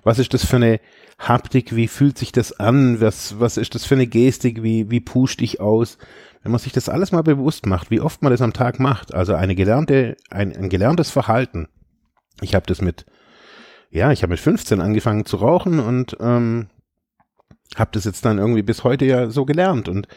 was 0.04 0.20
ist 0.20 0.34
das 0.34 0.46
für 0.46 0.56
eine 0.56 0.80
Haptik, 1.20 1.76
wie 1.76 1.88
fühlt 1.88 2.18
sich 2.18 2.32
das 2.32 2.60
an, 2.60 3.00
was, 3.00 3.40
was 3.40 3.58
ist 3.58 3.76
das 3.76 3.86
für 3.86 3.96
eine 3.96 4.08
Gestik, 4.08 4.64
wie, 4.64 4.90
wie 4.90 5.00
pusht 5.00 5.42
ich 5.42 5.60
aus, 5.60 5.98
wenn 6.44 6.52
man 6.52 6.60
sich 6.60 6.74
das 6.74 6.90
alles 6.90 7.12
mal 7.12 7.24
bewusst 7.24 7.66
macht, 7.66 7.92
wie 7.92 8.02
oft 8.02 8.22
man 8.22 8.32
das 8.32 8.42
am 8.42 8.54
Tag 8.54 8.80
macht, 8.80 9.14
also 9.14 9.34
eine 9.34 9.56
gelernte, 9.56 10.18
ein, 10.30 10.56
ein 10.56 10.70
gelerntes 10.70 11.12
Verhalten. 11.12 11.68
Ich 12.42 12.56
habe 12.56 12.66
das 12.66 12.82
mit, 12.82 13.06
ja, 13.90 14.12
ich 14.12 14.24
habe 14.24 14.32
mit 14.32 14.40
15 14.40 14.82
angefangen 14.82 15.26
zu 15.26 15.38
rauchen 15.38 15.80
und 15.80 16.18
ähm, 16.20 16.68
habe 17.76 17.92
das 17.94 18.06
jetzt 18.06 18.26
dann 18.26 18.38
irgendwie 18.38 18.62
bis 18.62 18.84
heute 18.84 19.06
ja 19.06 19.30
so 19.30 19.46
gelernt 19.46 19.90
und 19.90 20.08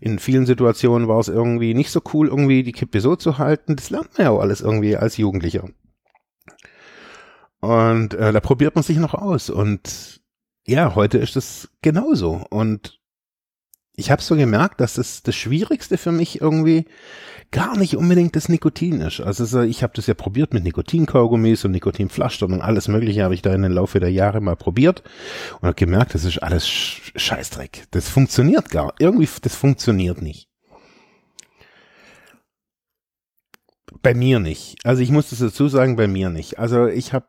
in 0.00 0.18
vielen 0.18 0.46
Situationen 0.46 1.08
war 1.08 1.18
es 1.18 1.28
irgendwie 1.28 1.74
nicht 1.74 1.90
so 1.90 2.02
cool, 2.12 2.28
irgendwie 2.28 2.62
die 2.62 2.72
Kippe 2.72 3.00
so 3.00 3.16
zu 3.16 3.38
halten. 3.38 3.76
Das 3.76 3.90
lernt 3.90 4.16
man 4.18 4.26
ja 4.26 4.30
auch 4.32 4.40
alles 4.40 4.60
irgendwie 4.60 4.96
als 4.96 5.16
Jugendlicher. 5.16 5.68
Und 7.60 8.12
äh, 8.12 8.32
da 8.32 8.40
probiert 8.40 8.74
man 8.74 8.84
sich 8.84 8.98
noch 8.98 9.14
aus. 9.14 9.48
Und 9.48 10.20
ja, 10.66 10.94
heute 10.94 11.18
ist 11.18 11.36
es 11.36 11.70
genauso. 11.80 12.44
Und 12.50 13.00
ich 13.96 14.10
habe 14.10 14.22
so 14.22 14.36
gemerkt, 14.36 14.80
dass 14.80 14.94
das, 14.94 15.22
das 15.22 15.34
Schwierigste 15.34 15.98
für 15.98 16.12
mich 16.12 16.40
irgendwie 16.40 16.86
gar 17.50 17.76
nicht 17.76 17.96
unbedingt 17.96 18.34
das 18.34 18.48
Nikotin 18.48 19.00
ist. 19.00 19.20
Also 19.20 19.60
ich 19.62 19.84
habe 19.84 19.92
das 19.94 20.08
ja 20.08 20.14
probiert 20.14 20.52
mit 20.52 20.64
Nikotinkaugummis 20.64 21.64
und 21.64 21.70
Nikotinflaschen 21.70 22.52
und 22.52 22.60
alles 22.60 22.88
mögliche 22.88 23.22
habe 23.22 23.34
ich 23.34 23.42
da 23.42 23.54
in 23.54 23.62
den 23.62 23.72
Laufe 23.72 24.00
der 24.00 24.10
Jahre 24.10 24.40
mal 24.40 24.56
probiert 24.56 25.04
und 25.60 25.62
habe 25.62 25.74
gemerkt, 25.74 26.14
das 26.14 26.24
ist 26.24 26.42
alles 26.42 26.66
Scheißdreck. 26.66 27.86
Das 27.92 28.08
funktioniert 28.08 28.70
gar. 28.70 28.92
Irgendwie, 28.98 29.28
das 29.42 29.54
funktioniert 29.54 30.20
nicht. 30.20 30.48
Bei 34.02 34.14
mir 34.14 34.40
nicht. 34.40 34.76
Also 34.82 35.02
ich 35.02 35.10
muss 35.10 35.30
das 35.30 35.38
dazu 35.38 35.68
sagen, 35.68 35.94
bei 35.94 36.08
mir 36.08 36.30
nicht. 36.30 36.58
Also 36.58 36.88
ich 36.88 37.12
habe 37.12 37.26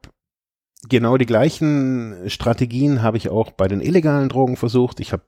genau 0.89 1.17
die 1.17 1.25
gleichen 1.25 2.15
Strategien 2.27 3.01
habe 3.01 3.17
ich 3.17 3.29
auch 3.29 3.51
bei 3.51 3.67
den 3.67 3.81
illegalen 3.81 4.29
Drogen 4.29 4.57
versucht. 4.57 4.99
Ich 4.99 5.13
hab, 5.13 5.23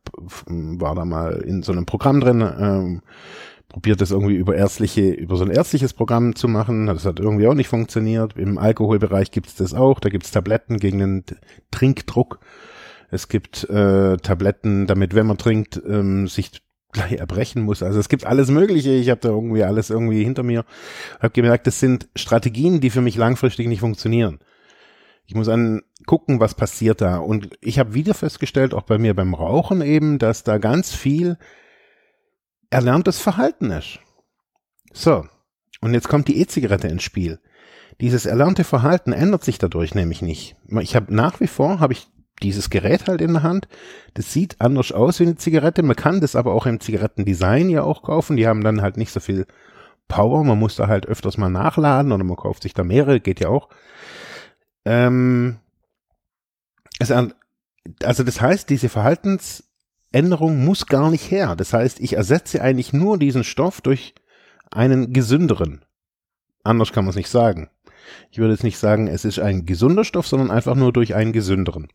war 0.48 0.96
da 0.96 1.06
mal 1.06 1.34
in 1.46 1.64
so 1.64 1.72
einem 1.72 1.86
Programm 1.86 2.20
drin, 2.20 2.42
ähm, 2.42 3.02
probiert 3.70 4.02
das 4.02 4.12
irgendwie 4.12 4.36
über 4.36 4.56
ärztliche, 4.56 5.10
über 5.12 5.36
so 5.36 5.44
ein 5.44 5.52
ärztliches 5.52 5.94
Programm 5.94 6.36
zu 6.36 6.48
machen. 6.48 6.88
Das 6.88 7.06
hat 7.06 7.20
irgendwie 7.20 7.48
auch 7.48 7.54
nicht 7.54 7.68
funktioniert. 7.68 8.38
Im 8.38 8.58
Alkoholbereich 8.58 9.32
gibt 9.32 9.48
es 9.48 9.56
das 9.56 9.74
auch. 9.74 10.00
Da 10.00 10.10
gibt 10.10 10.26
es 10.26 10.32
Tabletten 10.32 10.78
gegen 10.78 11.00
den 11.00 11.24
Trinkdruck. 11.72 12.40
Es 13.10 13.28
gibt 13.28 13.70
äh, 13.70 14.18
Tabletten, 14.18 14.88
damit, 14.88 15.16
wenn 15.16 15.28
man 15.28 15.38
trinkt, 15.38 15.82
ähm, 15.88 16.28
sich 16.28 16.62
gleich 16.92 17.14
erbrechen 17.14 17.64
muss. 17.64 17.84
Also 17.84 18.00
es 18.00 18.10
gibt 18.10 18.26
alles 18.26 18.50
Mögliche. 18.50 18.92
Ich 18.92 19.10
habe 19.10 19.22
da 19.22 19.30
irgendwie 19.30 19.64
alles 19.64 19.90
irgendwie 19.90 20.24
hinter 20.24 20.44
mir. 20.44 20.66
Habe 21.20 21.32
gemerkt, 21.32 21.68
das 21.68 21.80
sind 21.80 22.10
Strategien, 22.16 22.80
die 22.80 22.90
für 22.90 23.02
mich 23.02 23.16
langfristig 23.16 23.68
nicht 23.68 23.82
funktionieren. 23.82 24.40
Ich 25.28 25.36
muss 25.36 25.50
an 25.50 25.82
gucken, 26.06 26.40
was 26.40 26.56
passiert 26.56 27.02
da. 27.02 27.18
Und 27.18 27.50
ich 27.62 27.80
habe 27.80 27.94
wieder 27.94 28.14
festgestellt, 28.14 28.74
auch 28.74 28.84
bei 28.84 28.98
mir 28.98 29.14
beim 29.14 29.34
Rauchen 29.34 29.82
eben, 29.82 30.20
dass 30.20 30.44
da 30.44 30.58
ganz 30.58 30.94
viel 30.94 31.38
erlerntes 32.70 33.20
Verhalten 33.20 33.70
ist. 33.72 34.00
So, 34.94 35.26
und 35.82 35.94
jetzt 35.94 36.08
kommt 36.08 36.30
die 36.30 36.40
E-Zigarette 36.40 36.88
ins 36.88 37.04
Spiel. 37.04 37.40
Dieses 38.00 38.26
erlernte 38.26 38.64
Verhalten 38.64 39.12
ändert 39.12 39.44
sich 39.44 39.58
dadurch 39.58 39.96
nämlich 39.96 40.22
nicht. 40.22 40.56
Ich 40.82 40.96
habe 40.96 41.14
nach 41.14 41.40
wie 41.40 41.48
vor 41.48 41.80
habe 41.80 41.94
ich 41.94 42.08
dieses 42.42 42.70
Gerät 42.70 43.08
halt 43.08 43.22
in 43.22 43.34
der 43.34 43.44
Hand. 43.44 43.68
Das 44.14 44.32
sieht 44.32 44.62
anders 44.62 44.92
aus 44.92 45.20
wie 45.20 45.24
eine 45.24 45.36
Zigarette. 45.36 45.84
Man 45.84 45.96
kann 45.96 46.22
das 46.22 46.36
aber 46.36 46.54
auch 46.54 46.68
im 46.68 46.80
Zigarettendesign 46.80 47.70
ja 47.70 47.84
auch 47.84 48.04
kaufen. 48.04 48.38
Die 48.38 48.48
haben 48.48 48.64
dann 48.64 48.82
halt 48.82 48.96
nicht 48.98 49.12
so 49.12 49.20
viel 49.20 49.46
Power. 50.08 50.44
Man 50.44 50.60
muss 50.60 50.76
da 50.76 50.88
halt 50.88 51.06
öfters 51.08 51.38
mal 51.38 51.50
nachladen 51.50 52.12
oder 52.12 52.24
man 52.24 52.38
kauft 52.38 52.64
sich 52.64 52.74
da 52.74 52.84
mehrere, 52.84 53.20
geht 53.20 53.40
ja 53.40 53.50
auch. 53.50 53.70
Ähm, 54.88 55.60
also, 57.00 57.29
also 58.03 58.24
das 58.24 58.39
heißt, 58.39 58.70
diese 58.70 58.88
Verhaltensänderung 58.88 60.63
muss 60.63 60.86
gar 60.86 61.12
nicht 61.12 61.29
her. 61.29 61.58
Das 61.58 61.74
heißt, 61.74 62.00
ich 62.00 62.13
ersetze 62.13 62.62
eigentlich 62.62 62.94
nur 62.94 63.20
diesen 63.20 63.44
Stoff 63.44 63.82
durch 63.82 64.15
einen 64.72 65.12
gesünderen. 65.12 65.84
Anders 66.63 66.94
kann 66.94 67.03
man 67.03 67.10
es 67.10 67.17
nicht 67.17 67.29
sagen. 67.29 67.70
Ich 68.32 68.38
würde 68.38 68.53
jetzt 68.53 68.63
nicht 68.63 68.77
sagen, 68.77 69.08
es 69.08 69.25
ist 69.25 69.39
ein 69.39 69.65
gesunder 69.65 70.06
Stoff, 70.06 70.27
sondern 70.27 70.51
einfach 70.51 70.75
nur 70.75 70.94
durch 70.94 71.15
einen 71.15 71.34
gesünderen. 71.34 71.89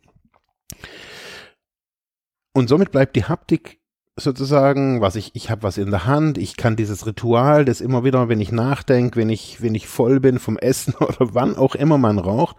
Und 2.52 2.68
somit 2.68 2.92
bleibt 2.92 3.16
die 3.16 3.24
Haptik 3.24 3.80
sozusagen, 4.16 5.00
was 5.00 5.16
ich, 5.16 5.30
ich 5.34 5.50
habe 5.50 5.62
was 5.62 5.78
in 5.78 5.90
der 5.90 6.06
Hand, 6.06 6.36
ich 6.36 6.56
kann 6.56 6.76
dieses 6.76 7.06
Ritual, 7.06 7.64
das 7.64 7.80
immer 7.80 8.04
wieder, 8.04 8.28
wenn 8.28 8.40
ich 8.40 8.52
nachdenke, 8.52 9.18
wenn 9.18 9.30
ich, 9.30 9.62
wenn 9.62 9.74
ich 9.74 9.88
voll 9.88 10.20
bin 10.20 10.38
vom 10.38 10.58
Essen 10.58 10.94
oder 11.00 11.34
wann 11.34 11.56
auch 11.56 11.74
immer 11.74 11.98
man 11.98 12.18
raucht, 12.18 12.56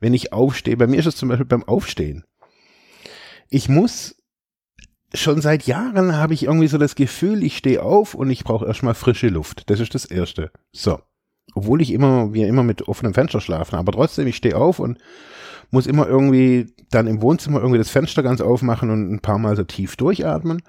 wenn 0.00 0.14
ich 0.14 0.32
aufstehe, 0.32 0.76
bei 0.76 0.86
mir 0.86 0.98
ist 0.98 1.06
es 1.06 1.16
zum 1.16 1.28
Beispiel 1.28 1.46
beim 1.46 1.64
Aufstehen. 1.64 2.24
Ich 3.48 3.68
muss 3.68 4.16
schon 5.14 5.40
seit 5.40 5.66
Jahren 5.66 6.16
habe 6.16 6.34
ich 6.34 6.44
irgendwie 6.44 6.66
so 6.66 6.78
das 6.78 6.96
Gefühl, 6.96 7.44
ich 7.44 7.56
stehe 7.56 7.82
auf 7.82 8.14
und 8.14 8.28
ich 8.30 8.44
brauche 8.44 8.66
erstmal 8.66 8.94
frische 8.94 9.28
Luft. 9.28 9.70
Das 9.70 9.80
ist 9.80 9.94
das 9.94 10.04
Erste. 10.04 10.50
So. 10.72 10.98
Obwohl 11.54 11.80
ich 11.80 11.92
immer, 11.92 12.34
wir 12.34 12.48
immer 12.48 12.64
mit 12.64 12.88
offenem 12.88 13.14
Fenster 13.14 13.40
schlafen, 13.40 13.76
aber 13.76 13.92
trotzdem, 13.92 14.26
ich 14.26 14.36
stehe 14.36 14.56
auf 14.56 14.78
und 14.78 14.98
muss 15.70 15.86
immer 15.86 16.06
irgendwie 16.06 16.72
dann 16.90 17.06
im 17.06 17.22
Wohnzimmer 17.22 17.58
irgendwie 17.58 17.78
das 17.78 17.90
Fenster 17.90 18.22
ganz 18.22 18.40
aufmachen 18.40 18.90
und 18.90 19.12
ein 19.12 19.20
paar 19.20 19.38
Mal 19.38 19.56
so 19.56 19.64
tief 19.64 19.96
durchatmen. 19.96 20.62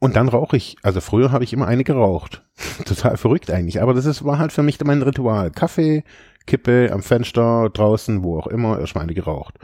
Und 0.00 0.16
dann 0.16 0.28
rauche 0.28 0.56
ich. 0.56 0.76
Also 0.82 1.00
früher 1.00 1.32
habe 1.32 1.44
ich 1.44 1.52
immer 1.52 1.66
eine 1.66 1.84
geraucht. 1.84 2.44
Total 2.84 3.16
verrückt 3.16 3.50
eigentlich. 3.50 3.82
Aber 3.82 3.94
das 3.94 4.06
ist, 4.06 4.24
war 4.24 4.38
halt 4.38 4.52
für 4.52 4.62
mich 4.62 4.82
mein 4.84 5.02
Ritual. 5.02 5.50
Kaffee, 5.50 6.04
Kippe 6.46 6.90
am 6.92 7.02
Fenster, 7.02 7.68
draußen, 7.70 8.22
wo 8.22 8.38
auch 8.38 8.46
immer, 8.46 8.78
erstmal 8.78 9.04
eine 9.04 9.14
geraucht. 9.14 9.54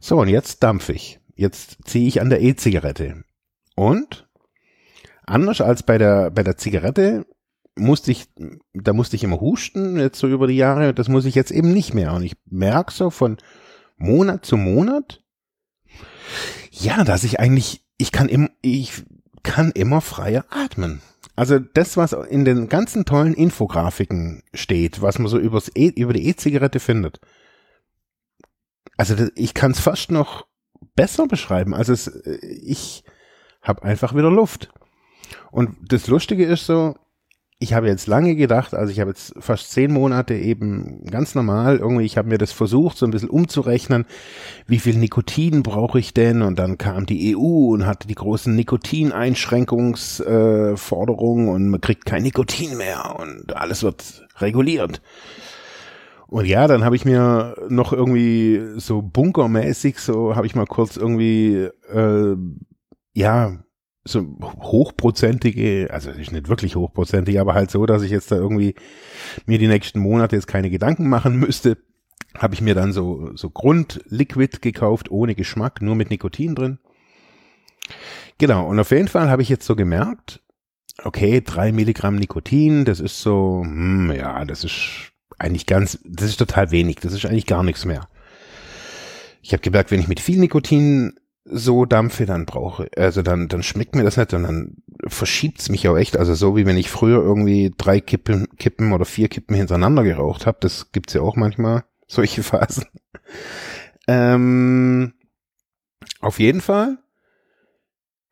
So, 0.00 0.20
und 0.20 0.28
jetzt 0.28 0.62
dampf 0.62 0.88
ich. 0.88 1.20
Jetzt 1.34 1.78
ziehe 1.84 2.08
ich 2.08 2.20
an 2.20 2.30
der 2.30 2.40
E-Zigarette. 2.40 3.22
Und 3.76 4.28
anders 5.26 5.60
als 5.60 5.82
bei 5.82 5.98
der, 5.98 6.30
bei 6.30 6.42
der 6.42 6.56
Zigarette 6.56 7.26
musste 7.78 8.10
ich, 8.10 8.26
da 8.74 8.92
musste 8.92 9.16
ich 9.16 9.24
immer 9.24 9.40
husten, 9.40 9.98
jetzt 9.98 10.18
so 10.18 10.28
über 10.28 10.46
die 10.46 10.56
Jahre, 10.56 10.94
das 10.94 11.08
muss 11.08 11.24
ich 11.24 11.34
jetzt 11.34 11.50
eben 11.50 11.72
nicht 11.72 11.94
mehr. 11.94 12.12
Und 12.12 12.22
ich 12.22 12.36
merke 12.46 12.92
so 12.92 13.10
von 13.10 13.38
Monat 13.96 14.44
zu 14.44 14.56
Monat, 14.56 15.22
ja, 16.70 17.04
dass 17.04 17.24
ich 17.24 17.40
eigentlich, 17.40 17.84
ich 17.96 18.12
kann 18.12 18.28
im, 18.28 18.50
ich 18.62 19.04
kann 19.42 19.70
immer 19.72 20.00
freier 20.00 20.44
atmen. 20.50 21.00
Also 21.36 21.58
das, 21.58 21.96
was 21.96 22.12
in 22.12 22.44
den 22.44 22.68
ganzen 22.68 23.04
tollen 23.04 23.34
Infografiken 23.34 24.42
steht, 24.52 25.02
was 25.02 25.18
man 25.18 25.28
so 25.28 25.38
übers 25.38 25.70
e, 25.74 25.88
über 25.88 26.12
die 26.12 26.26
E-Zigarette 26.26 26.80
findet. 26.80 27.20
Also 28.96 29.14
das, 29.14 29.30
ich 29.36 29.54
kann 29.54 29.70
es 29.70 29.80
fast 29.80 30.10
noch 30.10 30.46
besser 30.96 31.26
beschreiben. 31.28 31.74
Also 31.74 31.92
es, 31.92 32.08
ich 32.42 33.04
habe 33.62 33.84
einfach 33.84 34.14
wieder 34.14 34.30
Luft. 34.30 34.72
Und 35.50 35.92
das 35.92 36.08
Lustige 36.08 36.44
ist 36.44 36.66
so, 36.66 36.96
ich 37.60 37.74
habe 37.74 37.88
jetzt 37.88 38.06
lange 38.06 38.36
gedacht, 38.36 38.72
also 38.72 38.92
ich 38.92 39.00
habe 39.00 39.10
jetzt 39.10 39.34
fast 39.40 39.72
zehn 39.72 39.92
Monate 39.92 40.34
eben 40.34 41.02
ganz 41.10 41.34
normal, 41.34 41.78
irgendwie, 41.78 42.04
ich 42.04 42.16
habe 42.16 42.28
mir 42.28 42.38
das 42.38 42.52
versucht, 42.52 42.96
so 42.96 43.04
ein 43.04 43.10
bisschen 43.10 43.30
umzurechnen, 43.30 44.06
wie 44.68 44.78
viel 44.78 44.96
Nikotin 44.96 45.64
brauche 45.64 45.98
ich 45.98 46.14
denn? 46.14 46.42
Und 46.42 46.60
dann 46.60 46.78
kam 46.78 47.04
die 47.04 47.36
EU 47.36 47.74
und 47.74 47.84
hatte 47.84 48.06
die 48.06 48.14
großen 48.14 48.54
Nikotineinschränkungsforderungen 48.54 51.48
äh, 51.48 51.50
und 51.50 51.68
man 51.68 51.80
kriegt 51.80 52.04
kein 52.04 52.22
Nikotin 52.22 52.76
mehr 52.76 53.16
und 53.18 53.56
alles 53.56 53.82
wird 53.82 54.28
reguliert. 54.36 55.02
Und 56.28 56.46
ja, 56.46 56.68
dann 56.68 56.84
habe 56.84 56.94
ich 56.94 57.04
mir 57.04 57.56
noch 57.68 57.92
irgendwie 57.92 58.62
so 58.76 59.02
bunkermäßig, 59.02 59.98
so 59.98 60.36
habe 60.36 60.46
ich 60.46 60.54
mal 60.54 60.66
kurz 60.66 60.96
irgendwie, 60.96 61.70
äh, 61.92 62.36
ja, 63.14 63.58
so 64.10 64.26
hochprozentige, 64.40 65.88
also 65.90 66.10
nicht 66.10 66.48
wirklich 66.48 66.76
hochprozentig, 66.76 67.40
aber 67.40 67.54
halt 67.54 67.70
so, 67.70 67.86
dass 67.86 68.02
ich 68.02 68.10
jetzt 68.10 68.30
da 68.30 68.36
irgendwie 68.36 68.74
mir 69.46 69.58
die 69.58 69.68
nächsten 69.68 70.00
Monate 70.00 70.36
jetzt 70.36 70.46
keine 70.46 70.70
Gedanken 70.70 71.08
machen 71.08 71.36
müsste, 71.36 71.78
habe 72.36 72.54
ich 72.54 72.60
mir 72.60 72.74
dann 72.74 72.92
so, 72.92 73.30
so 73.34 73.50
Grundliquid 73.50 74.62
gekauft, 74.62 75.10
ohne 75.10 75.34
Geschmack, 75.34 75.82
nur 75.82 75.94
mit 75.94 76.10
Nikotin 76.10 76.54
drin. 76.54 76.78
Genau, 78.38 78.66
und 78.68 78.78
auf 78.78 78.90
jeden 78.90 79.08
Fall 79.08 79.30
habe 79.30 79.42
ich 79.42 79.48
jetzt 79.48 79.66
so 79.66 79.74
gemerkt, 79.74 80.42
okay, 81.02 81.40
drei 81.40 81.72
Milligramm 81.72 82.16
Nikotin, 82.16 82.84
das 82.84 83.00
ist 83.00 83.20
so, 83.20 83.62
hm, 83.64 84.12
ja, 84.12 84.44
das 84.44 84.64
ist 84.64 85.12
eigentlich 85.38 85.66
ganz, 85.66 85.98
das 86.04 86.30
ist 86.30 86.36
total 86.36 86.70
wenig, 86.70 86.96
das 86.96 87.12
ist 87.12 87.24
eigentlich 87.24 87.46
gar 87.46 87.62
nichts 87.62 87.84
mehr. 87.84 88.08
Ich 89.42 89.52
habe 89.52 89.62
gemerkt, 89.62 89.90
wenn 89.90 90.00
ich 90.00 90.08
mit 90.08 90.20
viel 90.20 90.38
Nikotin 90.38 91.18
so 91.50 91.84
Dampfe 91.84 92.26
dann 92.26 92.46
brauche, 92.46 92.88
also 92.96 93.22
dann, 93.22 93.48
dann 93.48 93.62
schmeckt 93.62 93.94
mir 93.94 94.04
das 94.04 94.16
nicht 94.16 94.34
und 94.34 94.42
dann 94.42 94.76
verschiebt's 95.06 95.68
mich 95.68 95.88
auch 95.88 95.96
echt. 95.96 96.16
Also 96.16 96.34
so 96.34 96.56
wie 96.56 96.66
wenn 96.66 96.76
ich 96.76 96.90
früher 96.90 97.22
irgendwie 97.22 97.72
drei 97.76 98.00
Kippen, 98.00 98.48
Kippen 98.58 98.92
oder 98.92 99.04
vier 99.04 99.28
Kippen 99.28 99.56
hintereinander 99.56 100.02
geraucht 100.02 100.46
habe, 100.46 100.58
das 100.60 100.92
gibt's 100.92 101.14
ja 101.14 101.22
auch 101.22 101.36
manchmal, 101.36 101.84
solche 102.06 102.42
Phasen. 102.42 102.86
Ähm, 104.06 105.14
auf 106.20 106.38
jeden 106.38 106.60
Fall 106.60 106.98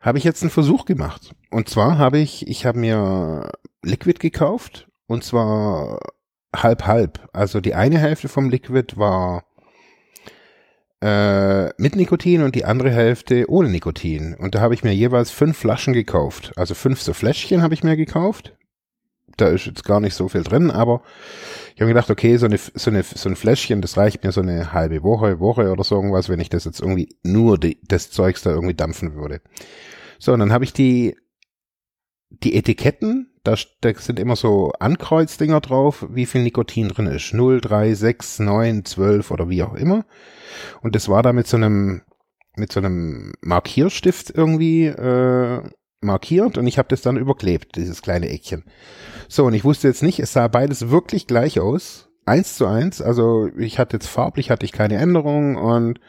habe 0.00 0.18
ich 0.18 0.24
jetzt 0.24 0.42
einen 0.42 0.50
Versuch 0.50 0.84
gemacht. 0.84 1.34
Und 1.50 1.68
zwar 1.68 1.98
habe 1.98 2.18
ich, 2.18 2.46
ich 2.46 2.66
habe 2.66 2.78
mir 2.78 3.50
Liquid 3.82 4.18
gekauft 4.18 4.88
und 5.06 5.24
zwar 5.24 6.00
halb 6.54 6.86
halb. 6.86 7.28
Also 7.32 7.60
die 7.60 7.74
eine 7.74 7.98
Hälfte 7.98 8.28
vom 8.28 8.50
Liquid 8.50 8.96
war 8.96 9.44
äh, 11.02 11.66
mit 11.80 11.96
Nikotin 11.96 12.42
und 12.42 12.54
die 12.54 12.64
andere 12.64 12.90
Hälfte 12.90 13.48
ohne 13.48 13.68
Nikotin. 13.68 14.34
Und 14.34 14.54
da 14.54 14.60
habe 14.60 14.74
ich 14.74 14.82
mir 14.82 14.94
jeweils 14.94 15.30
fünf 15.30 15.58
Flaschen 15.58 15.92
gekauft. 15.92 16.52
Also 16.56 16.74
fünf 16.74 17.00
so 17.02 17.12
Fläschchen 17.12 17.62
habe 17.62 17.74
ich 17.74 17.84
mir 17.84 17.96
gekauft. 17.96 18.56
Da 19.36 19.48
ist 19.48 19.66
jetzt 19.66 19.84
gar 19.84 20.00
nicht 20.00 20.14
so 20.14 20.28
viel 20.28 20.42
drin, 20.42 20.70
aber 20.70 21.02
ich 21.74 21.82
habe 21.82 21.90
gedacht, 21.90 22.10
okay, 22.10 22.38
so, 22.38 22.46
eine, 22.46 22.56
so, 22.56 22.90
eine, 22.90 23.02
so 23.02 23.28
ein 23.28 23.36
Fläschchen, 23.36 23.82
das 23.82 23.98
reicht 23.98 24.24
mir 24.24 24.32
so 24.32 24.40
eine 24.40 24.72
halbe 24.72 25.02
Woche, 25.02 25.40
Woche 25.40 25.70
oder 25.70 25.84
so 25.84 25.96
irgendwas, 25.96 26.30
wenn 26.30 26.40
ich 26.40 26.48
das 26.48 26.64
jetzt 26.64 26.80
irgendwie 26.80 27.14
nur 27.22 27.58
die, 27.58 27.78
das 27.86 28.10
Zeugs 28.10 28.42
da 28.42 28.50
irgendwie 28.50 28.74
dampfen 28.74 29.14
würde. 29.14 29.42
So, 30.18 30.32
und 30.32 30.38
dann 30.38 30.52
habe 30.52 30.64
ich 30.64 30.72
die, 30.72 31.16
die 32.30 32.54
Etiketten 32.54 33.35
da, 33.46 33.94
sind 33.94 34.18
immer 34.18 34.36
so 34.36 34.72
Ankreuzdinger 34.78 35.60
drauf, 35.60 36.06
wie 36.10 36.26
viel 36.26 36.42
Nikotin 36.42 36.88
drin 36.88 37.06
ist. 37.06 37.32
0, 37.32 37.60
3, 37.60 37.94
6, 37.94 38.40
9, 38.40 38.84
12 38.84 39.30
oder 39.30 39.48
wie 39.48 39.62
auch 39.62 39.74
immer. 39.74 40.04
Und 40.82 40.94
das 40.94 41.08
war 41.08 41.22
da 41.22 41.32
mit 41.32 41.46
so 41.46 41.56
einem, 41.56 42.02
mit 42.56 42.72
so 42.72 42.80
einem 42.80 43.32
Markierstift 43.40 44.30
irgendwie 44.30 44.86
äh, 44.86 45.62
markiert 46.00 46.58
und 46.58 46.66
ich 46.66 46.78
habe 46.78 46.88
das 46.88 47.02
dann 47.02 47.16
überklebt, 47.16 47.76
dieses 47.76 48.02
kleine 48.02 48.28
Eckchen. 48.28 48.64
So, 49.28 49.44
und 49.44 49.54
ich 49.54 49.64
wusste 49.64 49.88
jetzt 49.88 50.02
nicht, 50.02 50.20
es 50.20 50.32
sah 50.32 50.48
beides 50.48 50.90
wirklich 50.90 51.26
gleich 51.26 51.60
aus. 51.60 52.08
Eins 52.24 52.56
zu 52.56 52.66
eins. 52.66 53.00
Also 53.00 53.48
ich 53.56 53.78
hatte 53.78 53.96
jetzt 53.96 54.08
farblich 54.08 54.50
hatte 54.50 54.64
ich 54.64 54.72
keine 54.72 54.96
Änderung 54.96 55.56
und 55.56 56.00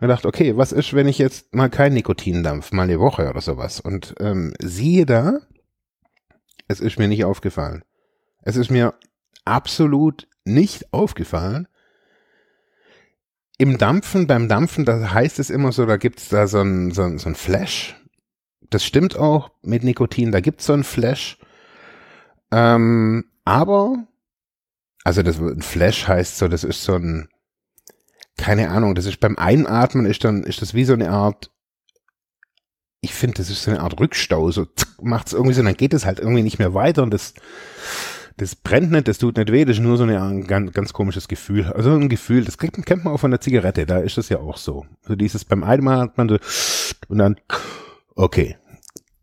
mir 0.00 0.08
dachte, 0.08 0.26
okay, 0.26 0.56
was 0.56 0.72
ist, 0.72 0.94
wenn 0.94 1.06
ich 1.06 1.18
jetzt 1.18 1.54
mal 1.54 1.70
kein 1.70 1.94
Nikotindampf, 1.94 2.72
mal 2.72 2.82
eine 2.82 2.98
Woche 2.98 3.28
oder 3.28 3.40
sowas? 3.40 3.78
Und 3.78 4.14
ähm, 4.18 4.54
siehe 4.60 5.06
da, 5.06 5.38
es 6.68 6.80
ist 6.80 6.98
mir 6.98 7.08
nicht 7.08 7.24
aufgefallen. 7.24 7.84
Es 8.42 8.56
ist 8.56 8.70
mir 8.70 8.94
absolut 9.44 10.28
nicht 10.44 10.92
aufgefallen. 10.92 11.68
Im 13.58 13.78
Dampfen, 13.78 14.26
beim 14.26 14.48
Dampfen, 14.48 14.84
da 14.84 15.12
heißt 15.12 15.38
es 15.38 15.50
immer 15.50 15.72
so, 15.72 15.86
da 15.86 15.96
gibt's 15.96 16.28
da 16.28 16.46
so 16.46 16.60
ein, 16.60 16.90
so 16.90 17.02
ein, 17.02 17.18
so 17.18 17.28
ein 17.28 17.34
Flash. 17.34 17.96
Das 18.70 18.84
stimmt 18.84 19.16
auch 19.16 19.50
mit 19.62 19.84
Nikotin, 19.84 20.32
da 20.32 20.40
gibt's 20.40 20.66
so 20.66 20.72
ein 20.72 20.84
Flash. 20.84 21.38
Ähm, 22.50 23.24
aber, 23.44 24.06
also 25.04 25.22
das 25.22 25.38
ein 25.38 25.62
Flash 25.62 26.08
heißt 26.08 26.38
so, 26.38 26.48
das 26.48 26.64
ist 26.64 26.82
so 26.82 26.94
ein, 26.94 27.28
keine 28.36 28.70
Ahnung, 28.70 28.94
das 28.94 29.06
ist 29.06 29.20
beim 29.20 29.36
Einatmen 29.36 30.06
ist 30.06 30.24
dann, 30.24 30.42
ist 30.42 30.62
das 30.62 30.74
wie 30.74 30.84
so 30.84 30.94
eine 30.94 31.10
Art 31.10 31.50
ich 33.02 33.12
finde, 33.12 33.38
das 33.38 33.50
ist 33.50 33.64
so 33.64 33.70
eine 33.72 33.80
Art 33.80 33.98
Rückstau, 34.00 34.50
so 34.52 34.66
macht 35.02 35.26
es 35.26 35.32
irgendwie 35.32 35.54
so, 35.54 35.62
dann 35.62 35.74
geht 35.74 35.92
es 35.92 36.06
halt 36.06 36.20
irgendwie 36.20 36.42
nicht 36.42 36.60
mehr 36.60 36.72
weiter 36.72 37.02
und 37.02 37.12
das, 37.12 37.34
das 38.36 38.54
brennt 38.54 38.92
nicht, 38.92 39.08
das 39.08 39.18
tut 39.18 39.36
nicht 39.36 39.50
weh, 39.50 39.64
das 39.64 39.76
ist 39.76 39.82
nur 39.82 39.96
so 39.96 40.04
ein 40.04 40.46
ganz, 40.46 40.72
ganz 40.72 40.92
komisches 40.92 41.26
Gefühl. 41.26 41.66
Also 41.72 41.90
ein 41.90 42.08
Gefühl, 42.08 42.44
das 42.44 42.58
kennt, 42.58 42.86
kennt 42.86 43.04
man 43.04 43.12
auch 43.12 43.20
von 43.20 43.32
der 43.32 43.40
Zigarette, 43.40 43.86
da 43.86 43.98
ist 43.98 44.18
das 44.18 44.28
ja 44.28 44.38
auch 44.38 44.56
so. 44.56 44.86
So 45.02 45.16
dieses 45.16 45.44
beim 45.44 45.64
Einmal 45.64 45.98
hat 45.98 46.16
man 46.16 46.28
so 46.28 46.38
und 47.08 47.18
dann, 47.18 47.36
okay, 48.14 48.56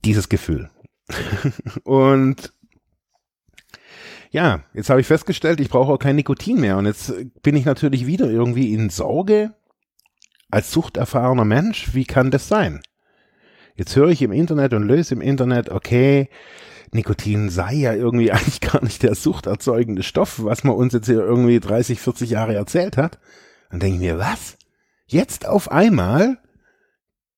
dieses 0.04 0.28
Gefühl. 0.28 0.70
und 1.84 2.52
ja, 4.32 4.62
jetzt 4.74 4.90
habe 4.90 5.00
ich 5.00 5.08
festgestellt, 5.08 5.62
ich 5.62 5.70
brauche 5.70 5.94
auch 5.94 6.00
kein 6.00 6.18
Nikotin 6.18 6.60
mehr 6.60 6.78
und 6.78 6.86
jetzt 6.86 7.14
bin 7.42 7.56
ich 7.56 7.64
natürlich 7.64 8.06
wieder 8.08 8.30
irgendwie 8.30 8.74
in 8.74 8.90
Sorge 8.90 9.56
als 10.52 10.72
suchterfahrener 10.72 11.46
Mensch, 11.46 11.94
wie 11.94 12.06
kann 12.06 12.30
das 12.30 12.50
sein? 12.50 12.82
Jetzt 13.80 13.96
höre 13.96 14.10
ich 14.10 14.22
im 14.22 14.34
Internet 14.34 14.74
und 14.74 14.84
löse 14.84 15.16
im 15.16 15.22
Internet, 15.22 15.70
okay, 15.70 16.28
Nikotin 16.92 17.50
sei 17.50 17.76
ja 17.76 17.94
irgendwie 17.94 18.30
eigentlich 18.34 18.60
gar 18.60 18.84
nicht 18.84 19.04
der 19.04 19.16
suchterzeugende 19.16 20.04
Stoff, 20.04 20.44
was 20.44 20.66
man 20.66 20.76
uns 20.76 20.92
jetzt 20.92 21.06
hier 21.06 21.22
irgendwie 21.22 21.62
30, 21.62 22.02
40 22.02 22.30
Jahre 22.30 22.56
erzählt 22.56 22.98
hat. 22.98 23.20
Dann 23.72 23.80
denke 23.80 23.96
ich 23.96 24.02
mir, 24.02 24.20
was? 24.20 24.58
Jetzt 25.06 25.48
auf 25.48 25.72
einmal 25.72 26.40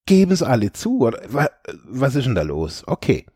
geben 0.07 0.31
es 0.31 0.41
alle 0.41 0.73
zu? 0.73 1.01
Oder 1.01 1.21
was 1.83 2.15
ist 2.15 2.25
denn 2.25 2.33
da 2.33 2.41
los? 2.41 2.85
Okay. 2.87 3.27